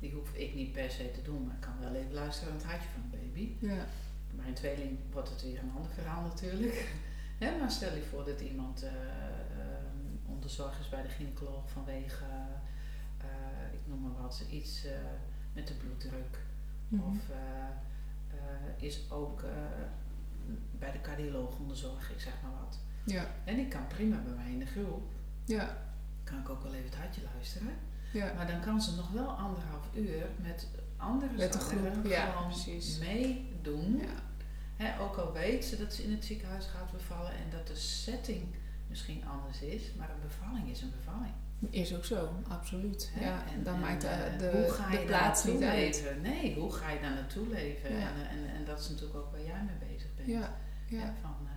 [0.00, 2.62] Die hoef ik niet per se te doen, maar ik kan wel even luisteren naar
[2.62, 3.66] het hartje van een baby.
[3.66, 3.86] Ja.
[4.46, 6.88] Een tweeling wordt het weer een ander verhaal natuurlijk.
[7.42, 8.90] Hè, maar stel je voor dat iemand eh
[10.44, 12.24] onder zorg is bij de gynaecoloog vanwege,
[13.18, 14.92] eh, ik noem maar wat, iets eh,
[15.52, 16.38] met de bloeddruk.
[16.88, 17.02] Mhm.
[17.02, 18.36] Of eh,
[18.76, 19.44] is ook
[20.78, 22.78] bij de cardioloog onder zorg, ik zeg maar wat.
[23.04, 23.26] Ja.
[23.44, 25.12] En die kan prima bij mij in de groep.
[25.44, 25.76] Ja.
[26.24, 27.74] Kan ik ook wel even het hartje luisteren.
[28.12, 28.32] Ja.
[28.34, 32.48] Maar dan kan ze nog wel anderhalf uur met andere Met de groep, ja, gewoon
[32.48, 32.98] precies.
[32.98, 34.02] meedoen.
[34.78, 34.98] Ja.
[34.98, 38.54] Ook al weet ze dat ze in het ziekenhuis gaat bevallen en dat de setting
[38.94, 41.32] misschien anders is, maar een bevalling is een bevalling.
[41.70, 43.10] Is ook zo, absoluut.
[43.14, 43.24] Hè?
[43.24, 46.04] Ja, En- dan en, maakt de, eh, de, hoe ga je de plaats niet uit.
[46.22, 47.92] Nee, hoe ga je daar naartoe leven?
[47.92, 47.98] Ja.
[48.08, 50.28] En, en, en dat is natuurlijk ook waar jij mee bezig bent.
[50.28, 50.54] Ja,
[50.86, 51.14] ja.
[51.20, 51.50] Van, eh,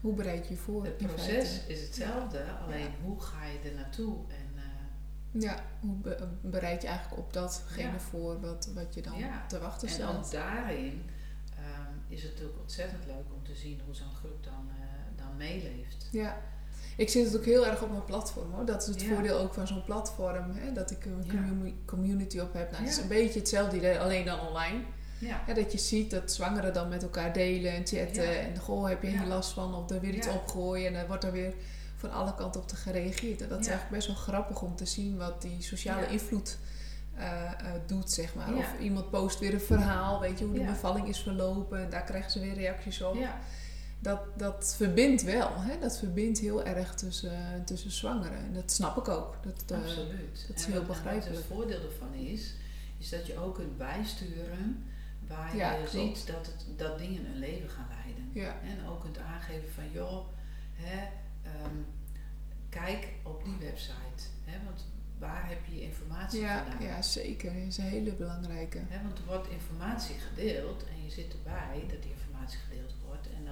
[0.00, 0.84] Hoe bereid je je voor?
[0.84, 4.16] het proces is hetzelfde, alleen hoe ga je er naartoe?
[4.28, 9.14] En, eh, Ja, hoe be- bereid je eigenlijk op datgene voor wat, wat je dan
[9.48, 10.30] te wachten en ook staat?
[10.32, 11.02] daarin
[11.56, 14.84] ehm, is het natuurlijk ontzettend leuk om te zien hoe zo'n groep dan, eh,
[15.16, 16.08] dan meeleeft.
[16.12, 16.38] Ja.
[16.96, 18.64] Ik zit het ook heel erg op mijn platform hoor.
[18.64, 19.08] Dat is het Ja.
[19.14, 20.50] voordeel ook van zo'n platform.
[20.54, 20.72] Hè?
[20.72, 22.70] Dat ik een commu- community op heb.
[22.70, 24.78] Nou, Het is een beetje hetzelfde idee, alleen dan online.
[25.18, 28.22] Ja, dat je ziet dat zwangeren dan met elkaar delen en chatten.
[28.24, 28.30] Ja.
[28.30, 29.26] En goh, heb je hier Ja.
[29.26, 29.74] last van?
[29.74, 30.86] Of er weer iets opgooien.
[30.86, 31.54] En dan wordt er weer
[31.96, 33.40] van alle kanten op te gereageerd.
[33.42, 36.58] En dat is eigenlijk best wel grappig om te zien wat die sociale invloed
[37.14, 37.50] eh, eh,
[37.86, 38.54] doet, zeg maar.
[38.54, 41.78] Of iemand post weer een verhaal, weet je, hoe de bevalling is verlopen.
[41.82, 43.16] En daar krijgen ze weer reacties op.
[43.98, 45.50] Dat, dat verbindt wel.
[45.60, 45.78] Hè?
[45.78, 48.38] Dat verbindt heel erg tussen, tussen zwangeren.
[48.38, 49.36] En dat snap ik ook.
[49.42, 50.44] Dat, eh, absoluut.
[50.48, 51.34] dat is En heel wat- en begrijpelijk.
[51.34, 52.54] Wat het voordeel ervan is,
[52.98, 54.84] is dat je ook kunt bijsturen
[55.28, 56.16] waar Ja, je klopt.
[56.18, 58.30] ziet dat, het, dat dingen een leven gaan leiden.
[58.32, 58.60] ja.
[58.62, 60.26] En ook kunt aangeven van joh,
[60.74, 60.98] hè,
[61.42, 61.76] ehm,
[62.68, 64.22] kijk op die website.
[64.44, 64.84] Hè, want
[65.18, 66.86] waar heb je je informatie Ja, vandaan?
[66.88, 67.52] ja, zeker.
[67.52, 68.78] Dat is een hele belangrijke.
[68.88, 72.94] Hè, want er wordt informatie gedeeld en je zit erbij dat die informatie gedeeld wordt.
[72.94, 72.95] En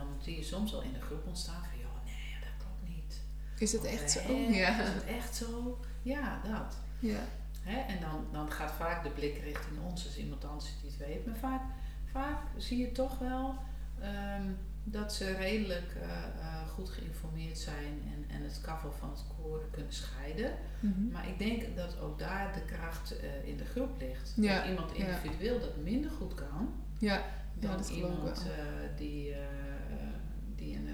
[0.08, 3.20] dan zie je soms al in de groep ontstaan van joh, nee, dat klopt niet.
[3.58, 4.18] Is het Of, echt zo?
[4.20, 4.80] hè, Ja.
[4.80, 5.78] Is het echt zo?
[6.02, 6.76] Ja, dat.
[6.98, 7.20] ja.
[7.62, 7.80] Hè?
[7.94, 11.26] En dan, dan gaat vaak de blik richting ons als iemand anders die het weet.
[11.26, 11.62] Maar vaak,
[12.12, 13.54] vaak zie je toch wel
[14.00, 14.46] ehm,
[14.84, 16.08] dat ze redelijk eh,
[16.40, 20.52] eh, goed geïnformeerd zijn en, en het kafel van het koren kunnen scheiden.
[20.80, 21.10] Mhm.
[21.12, 24.32] Maar ik denk dat ook daar de kracht eh, in de groep ligt.
[24.36, 25.06] Ja, Dat iemand ja.
[25.06, 27.22] individueel dat minder goed kan ja.
[27.54, 29.34] dan iemand eh, die,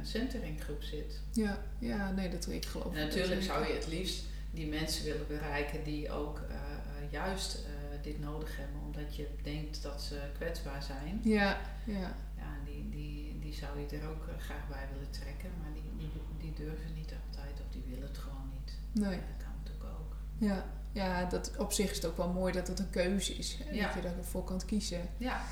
[0.01, 1.21] een centeringgroep zit.
[1.33, 2.95] Ja, ja, nee, dat ik geloof.
[2.95, 3.43] En natuurlijk zeker.
[3.43, 8.21] zou je het liefst die mensen willen bereiken die ook eh, eh, juist eh, dit
[8.21, 11.21] nodig hebben, omdat je denkt dat ze kwetsbaar zijn.
[11.23, 12.17] Ja, ja.
[12.37, 16.11] Ja, die, die, die zou je er ook graag bij willen trekken, maar die, die,
[16.39, 18.79] die durven niet altijd of die willen het gewoon niet.
[18.93, 19.17] Nee.
[19.17, 20.17] Dat kan natuurlijk ook.
[20.39, 20.79] Ja.
[20.93, 23.59] Ja, dat, op zich is het ook wel mooi dat het een keuze is.
[23.59, 23.71] Hè?
[23.71, 23.87] Ja.
[23.87, 25.09] Dat je daarvoor kan kiezen.
[25.17, 25.45] Ja,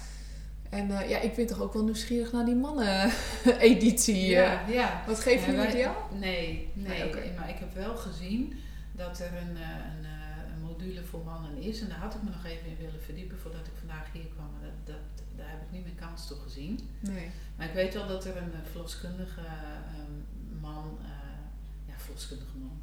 [0.71, 4.27] En eh, ja, ik ben toch ook wel nieuwsgierig naar die mannen-editie.
[4.27, 5.03] ja, ja.
[5.07, 6.09] Wat geven jullie wij- die al?
[6.19, 7.13] Nee, nee.
[7.39, 8.59] Maar ik heb wel gezien
[8.93, 11.81] dat er een, eh, een, eh, een module voor mannen is.
[11.81, 14.51] En daar had ik me nog even in willen verdiepen voordat ik vandaag hier kwam.
[14.53, 16.79] Maar dat, dat, daar heb ik niet meer kans toe gezien.
[17.01, 17.31] Nee.
[17.57, 19.41] Maar ik weet wel dat er een eh, verloskundige
[20.61, 21.09] man, eh,
[21.89, 22.81] ja, verloskundige man,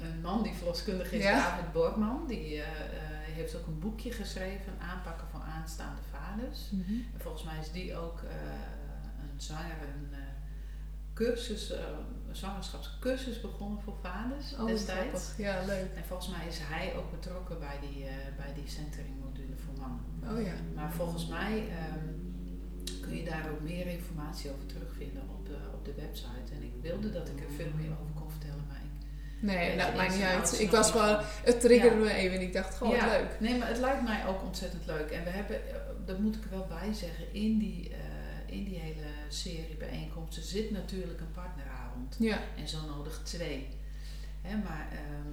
[0.00, 1.38] een man die verloskundige is, Ja?
[1.50, 2.26] David Borgman.
[2.26, 2.66] Die eh, eh,
[3.34, 6.70] heeft ook een boekje geschreven, Aanpakken van aanstaande vaders.
[7.12, 8.34] En volgens mij is die ook eh,
[9.22, 10.14] een zwanger, een
[11.14, 11.70] cursus,
[12.28, 15.08] een zwangerschapscursus begonnen voor vaders Oh, destijds.
[15.24, 15.36] grappig.
[15.36, 15.90] Ja, leuk.
[15.94, 18.04] En volgens mij is hij ook betrokken bij die,
[18.36, 20.04] bij die centering module voor mannen.
[20.38, 20.52] Oh ja.
[20.74, 22.06] Maar volgens mij ehm,
[23.00, 26.52] kun je daar ook meer informatie over terugvinden op de, op de website.
[26.52, 28.63] En ik wilde dat ik er veel meer over kon vertellen.
[29.44, 30.60] Nee, dat maakt niet uit.
[30.60, 31.18] Ik was van.
[31.44, 33.36] het triggerde me even en ik dacht, gewoon ja, leuk.
[33.40, 35.10] Nee, maar het lijkt mij ook ontzettend leuk.
[35.10, 35.74] En we hebben, eh,
[36.06, 40.42] dat moet ik er wel bij zeggen, in die, eh, in die hele serie bijeenkomsten
[40.42, 42.16] zit natuurlijk een partneravond.
[42.18, 43.68] Ja, En zo nodig twee.
[44.42, 45.32] Hè, maar ehm,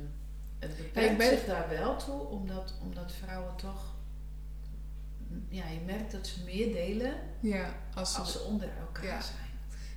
[0.60, 3.94] het Ja, beperkt ik ben- zich daar wel toe, omdat, omdat vrouwen toch...
[5.50, 9.50] Ja, je merkt dat ze meer delen ja, als als ze, onder elkaar zijn.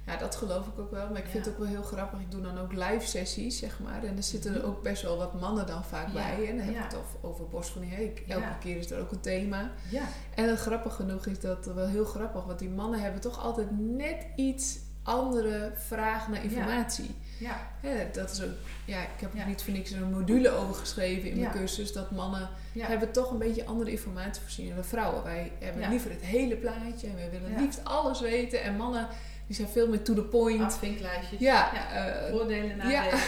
[0.07, 1.09] Ja, dat geloof ik ook wel.
[1.09, 1.51] Maar ik vind Ja.
[1.51, 2.21] het ook wel heel grappig.
[2.21, 4.05] Ik doe dan ook live sessies, zeg maar.
[4.05, 4.69] En er zitten er Mhm.
[4.69, 6.49] ook best wel wat mannen dan vaak Ja, bij.
[6.49, 6.85] En dan heb ja.
[6.85, 7.95] ik het over, over borstvoeding.
[7.95, 8.57] Hey, elke Ja.
[8.61, 9.71] keer is er ook een thema.
[9.91, 10.03] Ja,
[10.35, 12.45] En grappig genoeg is dat wel heel grappig.
[12.45, 17.15] Want die mannen hebben toch altijd net iets andere vragen naar informatie.
[17.39, 18.51] ja, Hè, dat is ook,
[18.85, 19.47] ja, ik heb er Ja.
[19.47, 21.59] niet voor niks een module over geschreven in mijn Ja.
[21.59, 21.93] cursus.
[21.93, 22.87] Dat mannen ja.
[22.87, 25.23] hebben toch een beetje andere informatievoorziening dan vrouwen.
[25.23, 25.89] Wij hebben Ja.
[25.89, 27.61] liever het hele plaatje en wij willen Ja.
[27.61, 28.63] liefst alles weten.
[28.63, 29.09] En mannen
[29.47, 30.63] die zijn veel meer to the point.
[30.63, 31.41] afvinklijstjes.
[31.41, 31.91] ja, Ja.
[31.91, 32.91] eh, Voordelen, nadelen.
[33.05, 33.11] ja.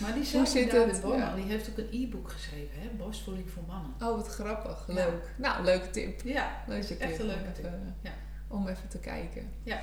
[0.00, 1.00] Maar die Hoe David het?
[1.00, 2.88] Borman, die heeft ook een e-book geschreven, hè?
[2.96, 3.90] Borstvoeding voor mannen.
[4.00, 4.84] oh, wat grappig.
[4.88, 4.94] Ja.
[4.94, 5.32] Leuk.
[5.36, 6.20] Nou, leuke tip.
[6.24, 7.00] Ja, Leuke tip.
[7.00, 7.70] echt een om leuke even, tip.
[8.02, 8.10] Ja.
[8.48, 9.50] Om even te kijken.
[9.62, 9.80] Ja.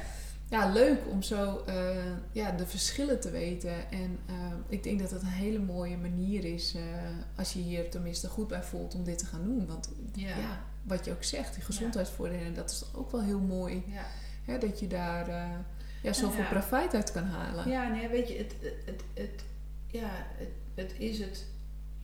[0.50, 1.76] Ja, leuk om zo eh,
[2.32, 3.92] ja, de verschillen te weten.
[3.92, 4.36] En eh,
[4.68, 6.82] ik denk dat het een hele mooie manier is, eh,
[7.38, 9.68] als je hier tenminste goed bij voelt, om dit te gaan doen.
[9.68, 10.36] Want Ja.
[10.84, 13.84] wat je ook zegt, die gezondheidsvoordelen, dat is toch ook wel heel mooi.
[13.88, 14.06] Ja.
[14.46, 15.50] Hè, dat je daar eh,
[16.02, 16.50] ja, zoveel ja.
[16.50, 17.70] profijt uit kan halen.
[17.70, 19.44] Ja, nee, weet je, het, het, het, het-
[19.88, 21.46] ja, het, het is het.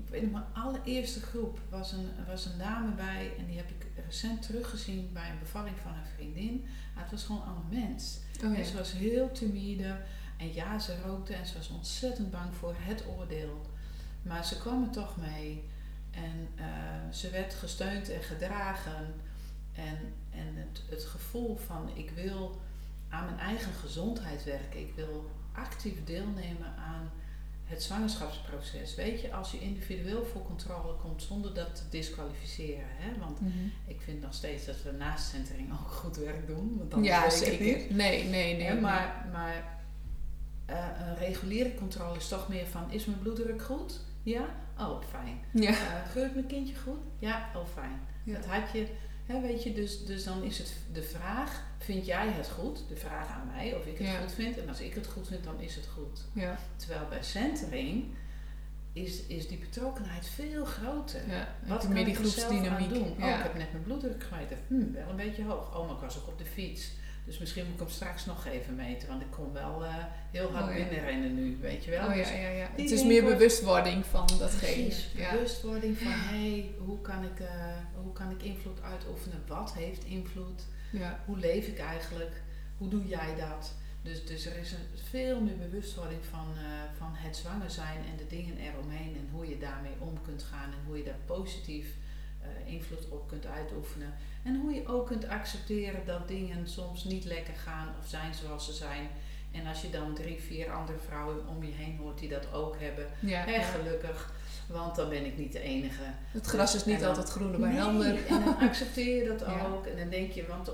[0.03, 3.69] Ik weet nog, mijn allereerste groep was een, was een dame bij en die heb
[3.69, 6.65] ik recent teruggezien bij een bevalling van een vriendin.
[6.93, 8.19] Maar het was gewoon een ander mens.
[8.43, 9.97] Oh, En ze was heel timide
[10.37, 13.61] en ja, ze rookte en ze was ontzettend bang voor het oordeel.
[14.21, 15.63] Maar ze kwam er toch mee
[16.11, 16.65] en eh,
[17.11, 19.13] ze werd gesteund en gedragen.
[19.73, 19.97] En,
[20.31, 22.61] en het, het gevoel van ik wil
[23.09, 24.79] aan mijn eigen gezondheid werken.
[24.79, 27.11] Ik wil actief deelnemen aan
[27.63, 28.95] het zwangerschapsproces.
[28.95, 32.85] Weet je, als je individueel voor controle komt zonder dat te disqualificeren.
[32.87, 33.19] Hè?
[33.19, 33.51] Want Mhm.
[33.87, 36.75] ik vind nog steeds dat we naast centering ook goed werk doen.
[36.77, 37.33] Want dan ja, niet.
[37.33, 37.95] zeker.
[37.95, 38.79] Nee, nee, nee.
[38.79, 39.79] Maar maar
[40.65, 43.99] eh, een reguliere controle is toch meer van: is mijn bloeddruk goed?
[44.23, 44.45] Ja?
[44.79, 45.39] Oh, fijn.
[45.53, 45.69] Ja.
[45.71, 46.99] Eh geurt mijn kindje goed?
[47.19, 47.49] Ja?
[47.55, 47.99] Oh, fijn.
[48.23, 48.33] Ja.
[48.35, 48.87] Dat had je,
[49.41, 52.83] weet je, dus, dus dan is het de vraag: vind jij het goed?
[52.89, 54.19] De vraag aan mij of ik het Ja.
[54.19, 54.57] goed vind.
[54.59, 56.21] En als ik het goed vind, dan is het goed.
[56.33, 56.57] Ja.
[56.75, 58.05] Terwijl bij centering
[58.93, 61.21] is, is die betrokkenheid veel groter.
[61.29, 61.55] ja.
[61.67, 63.01] Wat kan ik er zelf aan doen?
[63.01, 64.57] Oh, ik heb net mijn bloeddruk gemeten.
[64.67, 65.77] Hm, wel een beetje hoog.
[65.77, 66.91] Oh, maar ik was ook op de fiets.
[67.25, 69.07] Dus misschien moet ik hem straks nog even meten.
[69.07, 69.95] Want ik kon wel eh,
[70.31, 70.83] heel hard Oh, ja.
[70.83, 72.07] binnenrennen nu, weet je wel.
[72.07, 72.69] Oh Dus ja, ja, ja.
[72.75, 74.83] die Het is meer wordt- bewustwording van datgene.
[74.83, 75.31] Precies, Ja.
[75.31, 79.43] bewustwording van hé, hey, hoe, kan ik, eh, hoe kan ik invloed uitoefenen?
[79.47, 80.61] Wat heeft invloed?
[80.91, 81.19] Ja.
[81.25, 82.41] Hoe leef ik eigenlijk?
[82.77, 83.73] Hoe doe jij dat?
[84.03, 86.63] Dus, dus er is een, veel meer bewustwording van, eh,
[86.97, 90.69] van het zwanger zijn en de dingen eromheen en hoe je daarmee om kunt gaan
[90.71, 91.87] en hoe je daar positief
[92.41, 94.13] eh, invloed op kunt uitoefenen.
[94.43, 98.65] En hoe je ook kunt accepteren dat dingen soms niet lekker gaan of zijn zoals
[98.65, 99.07] ze zijn.
[99.51, 102.75] En als je dan drie, vier andere vrouwen om je heen hoort die dat ook
[102.79, 103.61] hebben, Ja, hè, ja.
[103.61, 104.33] gelukkig,
[104.67, 106.03] want dan ben ik niet de enige.
[106.31, 108.17] Het gras is niet En altijd groener bij Nee.
[108.29, 109.65] En dan accepteer je dat Ja.
[109.65, 109.85] ook.
[109.85, 110.71] En dan denk je, want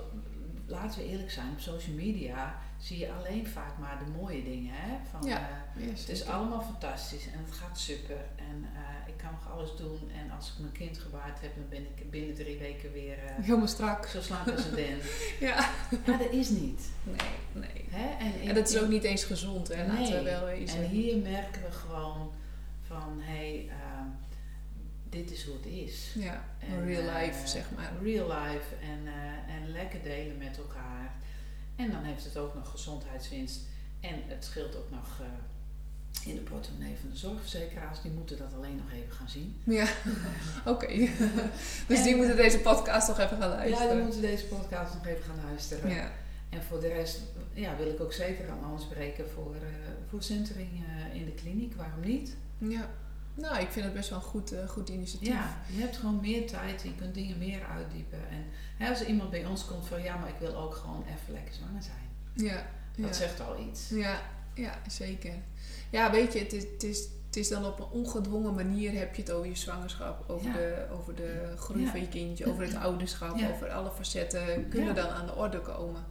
[0.68, 4.72] laten we eerlijk zijn, op social media zie je alleen vaak maar de mooie dingen.
[4.76, 4.98] Hè?
[5.12, 5.50] Van, Ja.
[5.78, 8.16] eh, het is allemaal fantastisch en het gaat super.
[8.36, 10.00] En eh, ik kan nog alles doen.
[10.22, 13.44] En als ik mijn kind gebaard heb, dan ben ik binnen drie weken weer eh,
[13.46, 14.06] Helemaal strak.
[14.06, 14.98] zo slank als een den.
[15.48, 15.70] Ja.
[16.06, 16.90] Ja, dat is niet.
[17.04, 17.16] Nee,
[17.54, 17.86] nee.
[17.90, 18.26] Hè?
[18.26, 19.88] En, En dat is ook niet eens gezond, hè?
[19.88, 20.84] Laten we wel wezen.
[20.84, 22.32] En hier merken we gewoon
[22.82, 24.08] van, hé, hey, ehm,
[25.10, 26.12] dit is hoe het is.
[26.16, 27.92] Ja, En, real eh, life, zeg maar.
[28.04, 31.12] Real life en, eh, en lekker delen met elkaar.
[31.76, 33.60] En dan heeft het ook nog gezondheidswinst.
[34.00, 38.02] En het scheelt ook nog eh, in de portemonnee van de zorgverzekeraars.
[38.02, 39.62] Die moeten dat alleen nog even gaan zien.
[39.64, 39.88] Ja,
[40.74, 40.88] oké.
[41.88, 43.96] dus En- die moeten deze podcast toch even gaan Ja, luisteren.
[43.96, 45.90] die moeten deze podcast nog even gaan luisteren.
[45.90, 46.12] Ja.
[46.50, 47.20] En voor de rest
[47.54, 49.62] ja, wil ik ook zeker aan aanspreken voor, eh
[50.10, 51.76] voor centering eh, in de kliniek.
[51.76, 52.36] Waarom niet?
[52.58, 52.90] ja.
[53.38, 55.28] Nou, ik vind het best wel een goed, eh, goed initiatief.
[55.28, 56.82] Ja, je hebt gewoon meer tijd.
[56.82, 58.20] Je kunt dingen meer uitdiepen.
[58.30, 58.46] En
[58.78, 61.54] hè, als iemand bij ons komt van ja, maar ik wil ook gewoon even lekker
[61.54, 62.46] zwanger zijn.
[62.48, 63.14] Ja, Dat ja.
[63.14, 63.90] zegt al iets.
[63.90, 64.22] Ja,
[64.54, 65.34] ja, zeker.
[65.90, 69.00] Ja, weet je, het is, het, is, het het is dan op een ongedwongen manier
[69.00, 70.54] heb je het over je zwangerschap, over, Ja.
[70.54, 71.90] de, over de groei Ja.
[71.92, 76.06] van je kindje, over het ouderschap, over alle facetten kunnen dan aan de orde komen.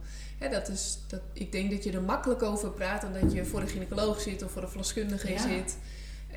[0.51, 3.61] Dat is, dat, ik denk dat je er makkelijk over praat dan dat je voor
[3.61, 5.77] een gynaecoloog zit of voor een verloskundige zit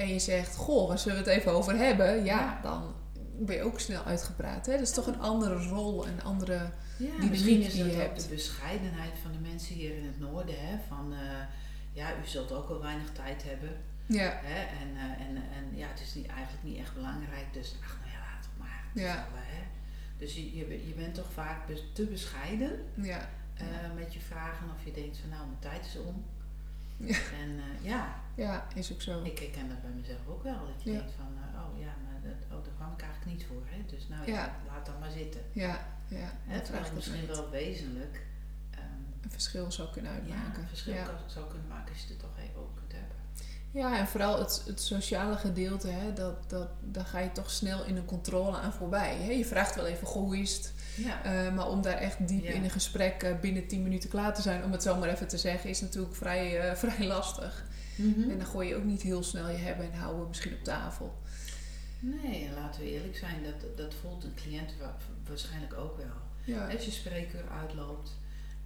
[0.01, 2.15] en je zegt, goh, waar zullen we het even over hebben?
[2.25, 2.61] Ja, Ja.
[2.63, 2.95] dan
[3.39, 4.67] ben je ook snel uitgepraat.
[4.67, 4.73] Hè?
[4.73, 6.55] Dat is toch een andere rol en andere...
[6.55, 8.23] Ja, dynamiek misschien is die je dat ook hebt.
[8.23, 10.55] de bescheidenheid van de mensen hier in het noorden.
[10.59, 10.77] Hè?
[10.89, 11.19] Van, eh,
[11.93, 13.77] ja, u zult ook wel weinig tijd hebben.
[14.07, 14.61] Ja, Hè?
[14.83, 17.47] En, eh, en, en ja, het is niet, eigenlijk niet echt belangrijk.
[17.53, 18.83] Dus ach, nou ja, laat het maar.
[18.93, 19.15] Het Ja.
[19.33, 19.63] wel, hè?
[20.19, 21.59] Dus je, je, je bent toch vaak
[21.93, 23.65] te bescheiden ja, eh,
[23.97, 24.67] met je vragen.
[24.77, 26.25] Of je denkt van nou, mijn tijd is om.
[27.01, 27.17] Ja.
[27.43, 29.23] En eh, ja, ja, is ook zo.
[29.25, 30.67] ik herken dat bij mezelf ook wel.
[30.67, 30.99] Dat je Ja.
[30.99, 33.63] denkt van, eh, oh ja, maar dat, oh, daar kwam ik eigenlijk niet voor.
[33.65, 33.85] Hè?
[33.87, 34.57] Dus nou ja, Ja.
[34.67, 35.41] laat dan maar zitten.
[35.53, 36.31] Ja, ja.
[36.47, 36.55] Hè?
[36.55, 38.27] dat Terwijl het misschien wel wezenlijk
[38.71, 38.83] ehm,
[39.21, 40.63] een verschil zou kunnen ja, uitmaken.
[40.63, 40.95] een verschil
[41.27, 43.17] zou kunnen maken als je het er toch even over kunt hebben.
[43.73, 47.85] Ja, en vooral het, het sociale gedeelte, hè, dat, dat, daar ga je toch snel
[47.85, 49.17] in een controle aan voorbij.
[49.17, 49.31] Hè?
[49.33, 50.73] Je vraagt wel even, hoe is het?
[50.97, 52.51] Ja, Eh, maar om daar echt diep Ja.
[52.51, 55.29] in een gesprek eh, binnen 10 minuten klaar te zijn, om het zo maar even
[55.29, 57.65] te zeggen, is natuurlijk vrij, eh, vrij lastig.
[57.97, 58.31] Mhm.
[58.31, 61.19] En dan gooi je ook niet heel snel je hebben en houden misschien op tafel.
[61.99, 64.97] Nee, en laten we eerlijk zijn, dat, dat voelt een cliënt wa-
[65.29, 66.17] waarschijnlijk ook wel.
[66.45, 68.11] Ja, Als je spreekuur uitloopt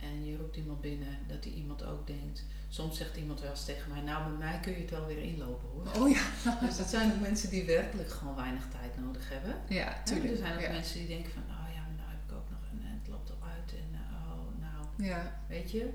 [0.01, 2.45] en je roept iemand binnen, dat die iemand ook denkt.
[2.75, 5.23] Soms zegt iemand wel eens tegen mij, nou met mij kun je het wel weer
[5.23, 6.03] inlopen hoor.
[6.03, 6.25] oh ja.
[6.67, 9.55] Dus dat zijn ook mensen die werkelijk gewoon weinig tijd nodig hebben.
[9.69, 10.31] Ja, tuurlijk.
[10.31, 10.71] er zijn ook ja.
[10.71, 13.49] mensen die denken van, oh ja, nou heb ik ook nog een, het loopt al
[13.49, 15.91] uit en eh, oh nou, Ja, weet je,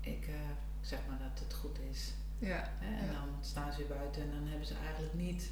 [0.00, 0.34] ik eh,
[0.80, 2.12] zeg maar dat het goed is.
[2.38, 2.70] ja?
[2.80, 3.12] En Ja.
[3.12, 5.50] dan staan ze weer buiten en dan hebben ze eigenlijk niet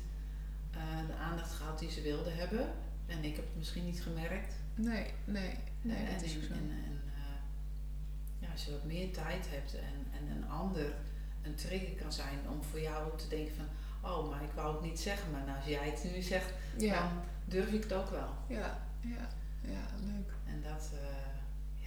[0.70, 2.72] eh, de aandacht gehad die ze wilden hebben.
[3.06, 4.54] En ik heb het misschien niet gemerkt.
[4.74, 6.52] nee, nee, nee, en, dat is en, zo.
[6.52, 7.00] en, en,
[8.42, 10.94] ja, als je wat meer tijd hebt en, en een ander
[11.42, 13.68] een trigger kan zijn om voor jou te denken van,
[14.11, 17.00] oh, maar ik wou het niet zeggen, maar nou, als jij het nu zegt, Ja,
[17.00, 17.12] dan
[17.44, 18.31] durf ik het ook wel.
[18.48, 19.28] ja, ja,
[19.74, 20.31] ja, leuk.
[20.52, 21.33] En dat, eh,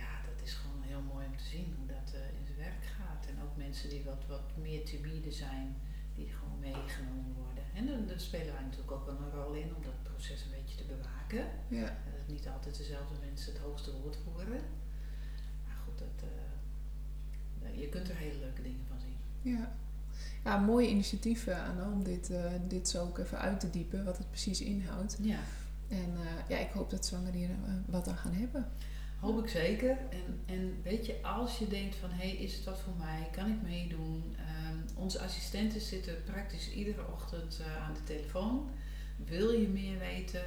[0.02, 2.86] ja, dat is gewoon heel mooi om te zien hoe dat eh, in zijn werk
[2.98, 3.26] gaat.
[3.30, 5.76] En ook mensen die wat, wat meer timide zijn,
[6.16, 7.64] die gewoon meegenomen worden.
[7.74, 10.78] En dan, spelen wij natuurlijk ook wel een rol in om dat proces een beetje
[10.78, 11.46] te bewaken.
[11.68, 14.62] Ja, dat niet altijd dezelfde mensen het hoogste woord voeren.
[15.66, 16.45] Maar goed, dat, eh,
[17.76, 19.54] je kunt er hele leuke dingen van zien.
[19.54, 19.72] ja.
[20.44, 24.18] Ja, mooie initiatieven Anne, om dit, eh, dit zo ook even uit te diepen, wat
[24.18, 25.18] het precies inhoudt.
[25.22, 25.40] Ja,
[25.88, 28.72] En eh, ja, ik hoop dat zwangeren hier eh, wat aan gaan hebben.
[29.20, 29.90] hoop ik zeker.
[30.10, 33.28] En, en weet je, als je denkt van, hé, hey, is het wat voor mij?
[33.32, 34.36] Kan ik meedoen?
[34.38, 38.70] Ehm, onze assistenten zitten praktisch iedere ochtend eh, aan de telefoon.
[39.26, 40.44] Wil je meer weten?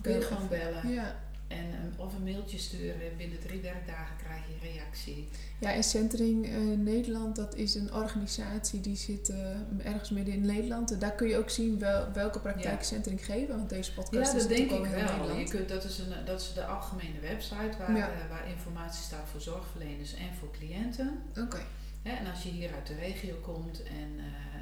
[0.00, 0.88] Kun je gewoon bellen.
[0.88, 1.20] Ja.
[1.52, 3.16] En, een- of een mailtje sturen.
[3.16, 5.28] Binnen drie werkdagen krijg je reactie.
[5.60, 9.36] Ja, en Centering eh, Nederland, dat is een organisatie die zit eh,
[9.84, 10.92] ergens midden in Nederland.
[10.92, 12.86] En daar kun je ook zien wel, welke praktijk Ja.
[12.86, 15.12] Centering geven, want deze podcast Ja, is dat denk natuurlijk ik ook wel.
[15.14, 15.50] Je Nederland.
[15.50, 18.08] kunt, dat, is een, dat is de algemene website waar, Ja.
[18.12, 21.22] eh, waar informatie staat voor zorgverleners en voor cliënten.
[21.38, 21.60] Oké,
[22.02, 24.10] en als je hier uit de regio komt en,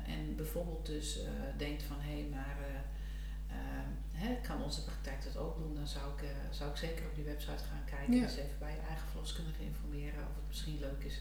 [0.07, 1.19] en bijvoorbeeld dus
[1.57, 2.80] denkt van hé, maar eh, eh,
[4.21, 7.15] hè, kan onze praktijk dat ook doen, dan zou ik, eh, zou ik zeker op
[7.15, 8.23] die website gaan kijken Ja.
[8.23, 11.21] en eens even bij je eigen verloskundige informeren of het misschien leuk is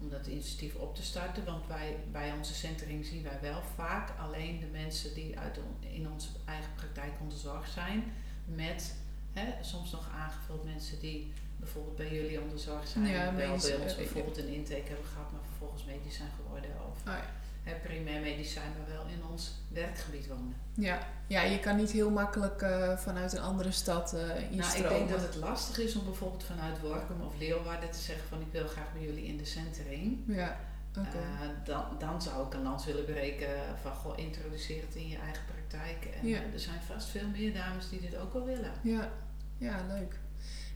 [0.00, 1.44] om dat initiatief op te starten.
[1.44, 5.88] Want wij, bij onze centering zien wij wel vaak alleen de mensen die uit on-
[5.90, 8.12] in onze eigen praktijk onder zorg zijn,
[8.44, 8.94] met
[9.32, 13.48] hè, soms nog aangevuld mensen die bijvoorbeeld bij jullie onder zorg zijn, Ja, wel bij
[13.50, 17.24] ons eh, bijvoorbeeld een intake hebben gehad, maar vervolgens medisch zijn geworden of ja.
[17.68, 20.54] Hè, primair medicijn, maar wel in ons werkgebied wonen.
[20.74, 20.98] Ja.
[21.26, 24.90] ja, je kan niet heel makkelijk eh, vanuit een andere stad Nou, instromen.
[24.90, 28.40] ik denk dat het lastig is om bijvoorbeeld vanuit Workum of Leeuwarden te zeggen van
[28.40, 30.18] ik wil graag bij jullie in de centering.
[30.26, 30.56] Ja,
[30.98, 31.08] oké.
[31.18, 33.48] Eh, dan, dan zou ik een lans willen breken
[33.82, 36.04] van goh, introduceer het in je eigen praktijk.
[36.20, 36.38] En Ja.
[36.52, 38.72] er zijn vast veel meer dames die dit ook wel willen.
[38.82, 39.10] Ja,
[39.58, 40.18] ja, leuk.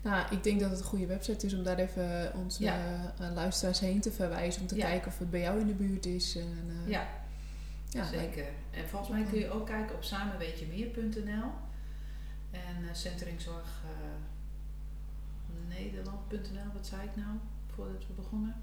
[0.03, 2.79] Nou, ik denk dat het een goede website is om daar even onze Ja.
[3.19, 4.61] eh, luisteraars heen te verwijzen.
[4.63, 4.87] Om te Ja.
[4.87, 6.37] kijken of het bij jou in de buurt is.
[6.37, 7.09] En, eh, Ja,
[7.89, 8.47] ja, zeker.
[8.71, 11.51] En volgens mij kun je ook kijken op samenweetjemeer.nl
[12.51, 13.81] en uh, centeringzorg
[15.69, 17.37] Nederland.nl, wat zei ik nou
[17.75, 18.55] voordat we begonnen?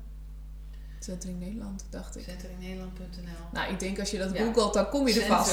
[1.00, 2.24] Centering Nederland, dacht ik.
[2.24, 3.48] Centeringnederland.nl.
[3.52, 4.44] Nou, ik denk als je dat Ja.
[4.46, 5.52] googelt, dan kom je er vast.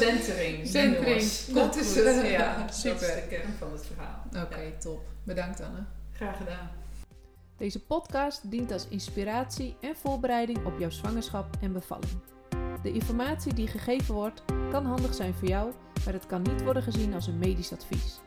[0.00, 0.66] Centering.
[0.76, 1.22] Centering.
[1.46, 1.96] Dat Komt is, goed.
[2.04, 3.08] eh, ja, dat super.
[3.08, 4.44] is de kern van het verhaal.
[4.46, 5.00] Oké, top.
[5.22, 5.84] Bedankt Anne.
[6.12, 6.70] Graag gedaan.
[7.56, 12.12] Deze podcast dient als inspiratie en voorbereiding op jouw zwangerschap en bevalling.
[12.82, 15.72] De informatie die gegeven wordt kan handig zijn voor jou,
[16.04, 18.18] maar het kan niet worden gezien als een medisch advies.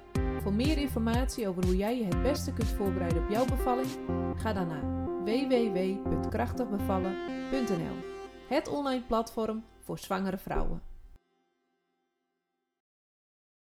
[0.42, 3.90] Voor meer informatie over hoe jij je het beste kunt voorbereiden op jouw bevalling,
[4.36, 4.84] ga dan naar
[5.24, 7.96] www.krachtigbevallen.nl.
[8.48, 10.91] Het online platform voor zwangere vrouwen.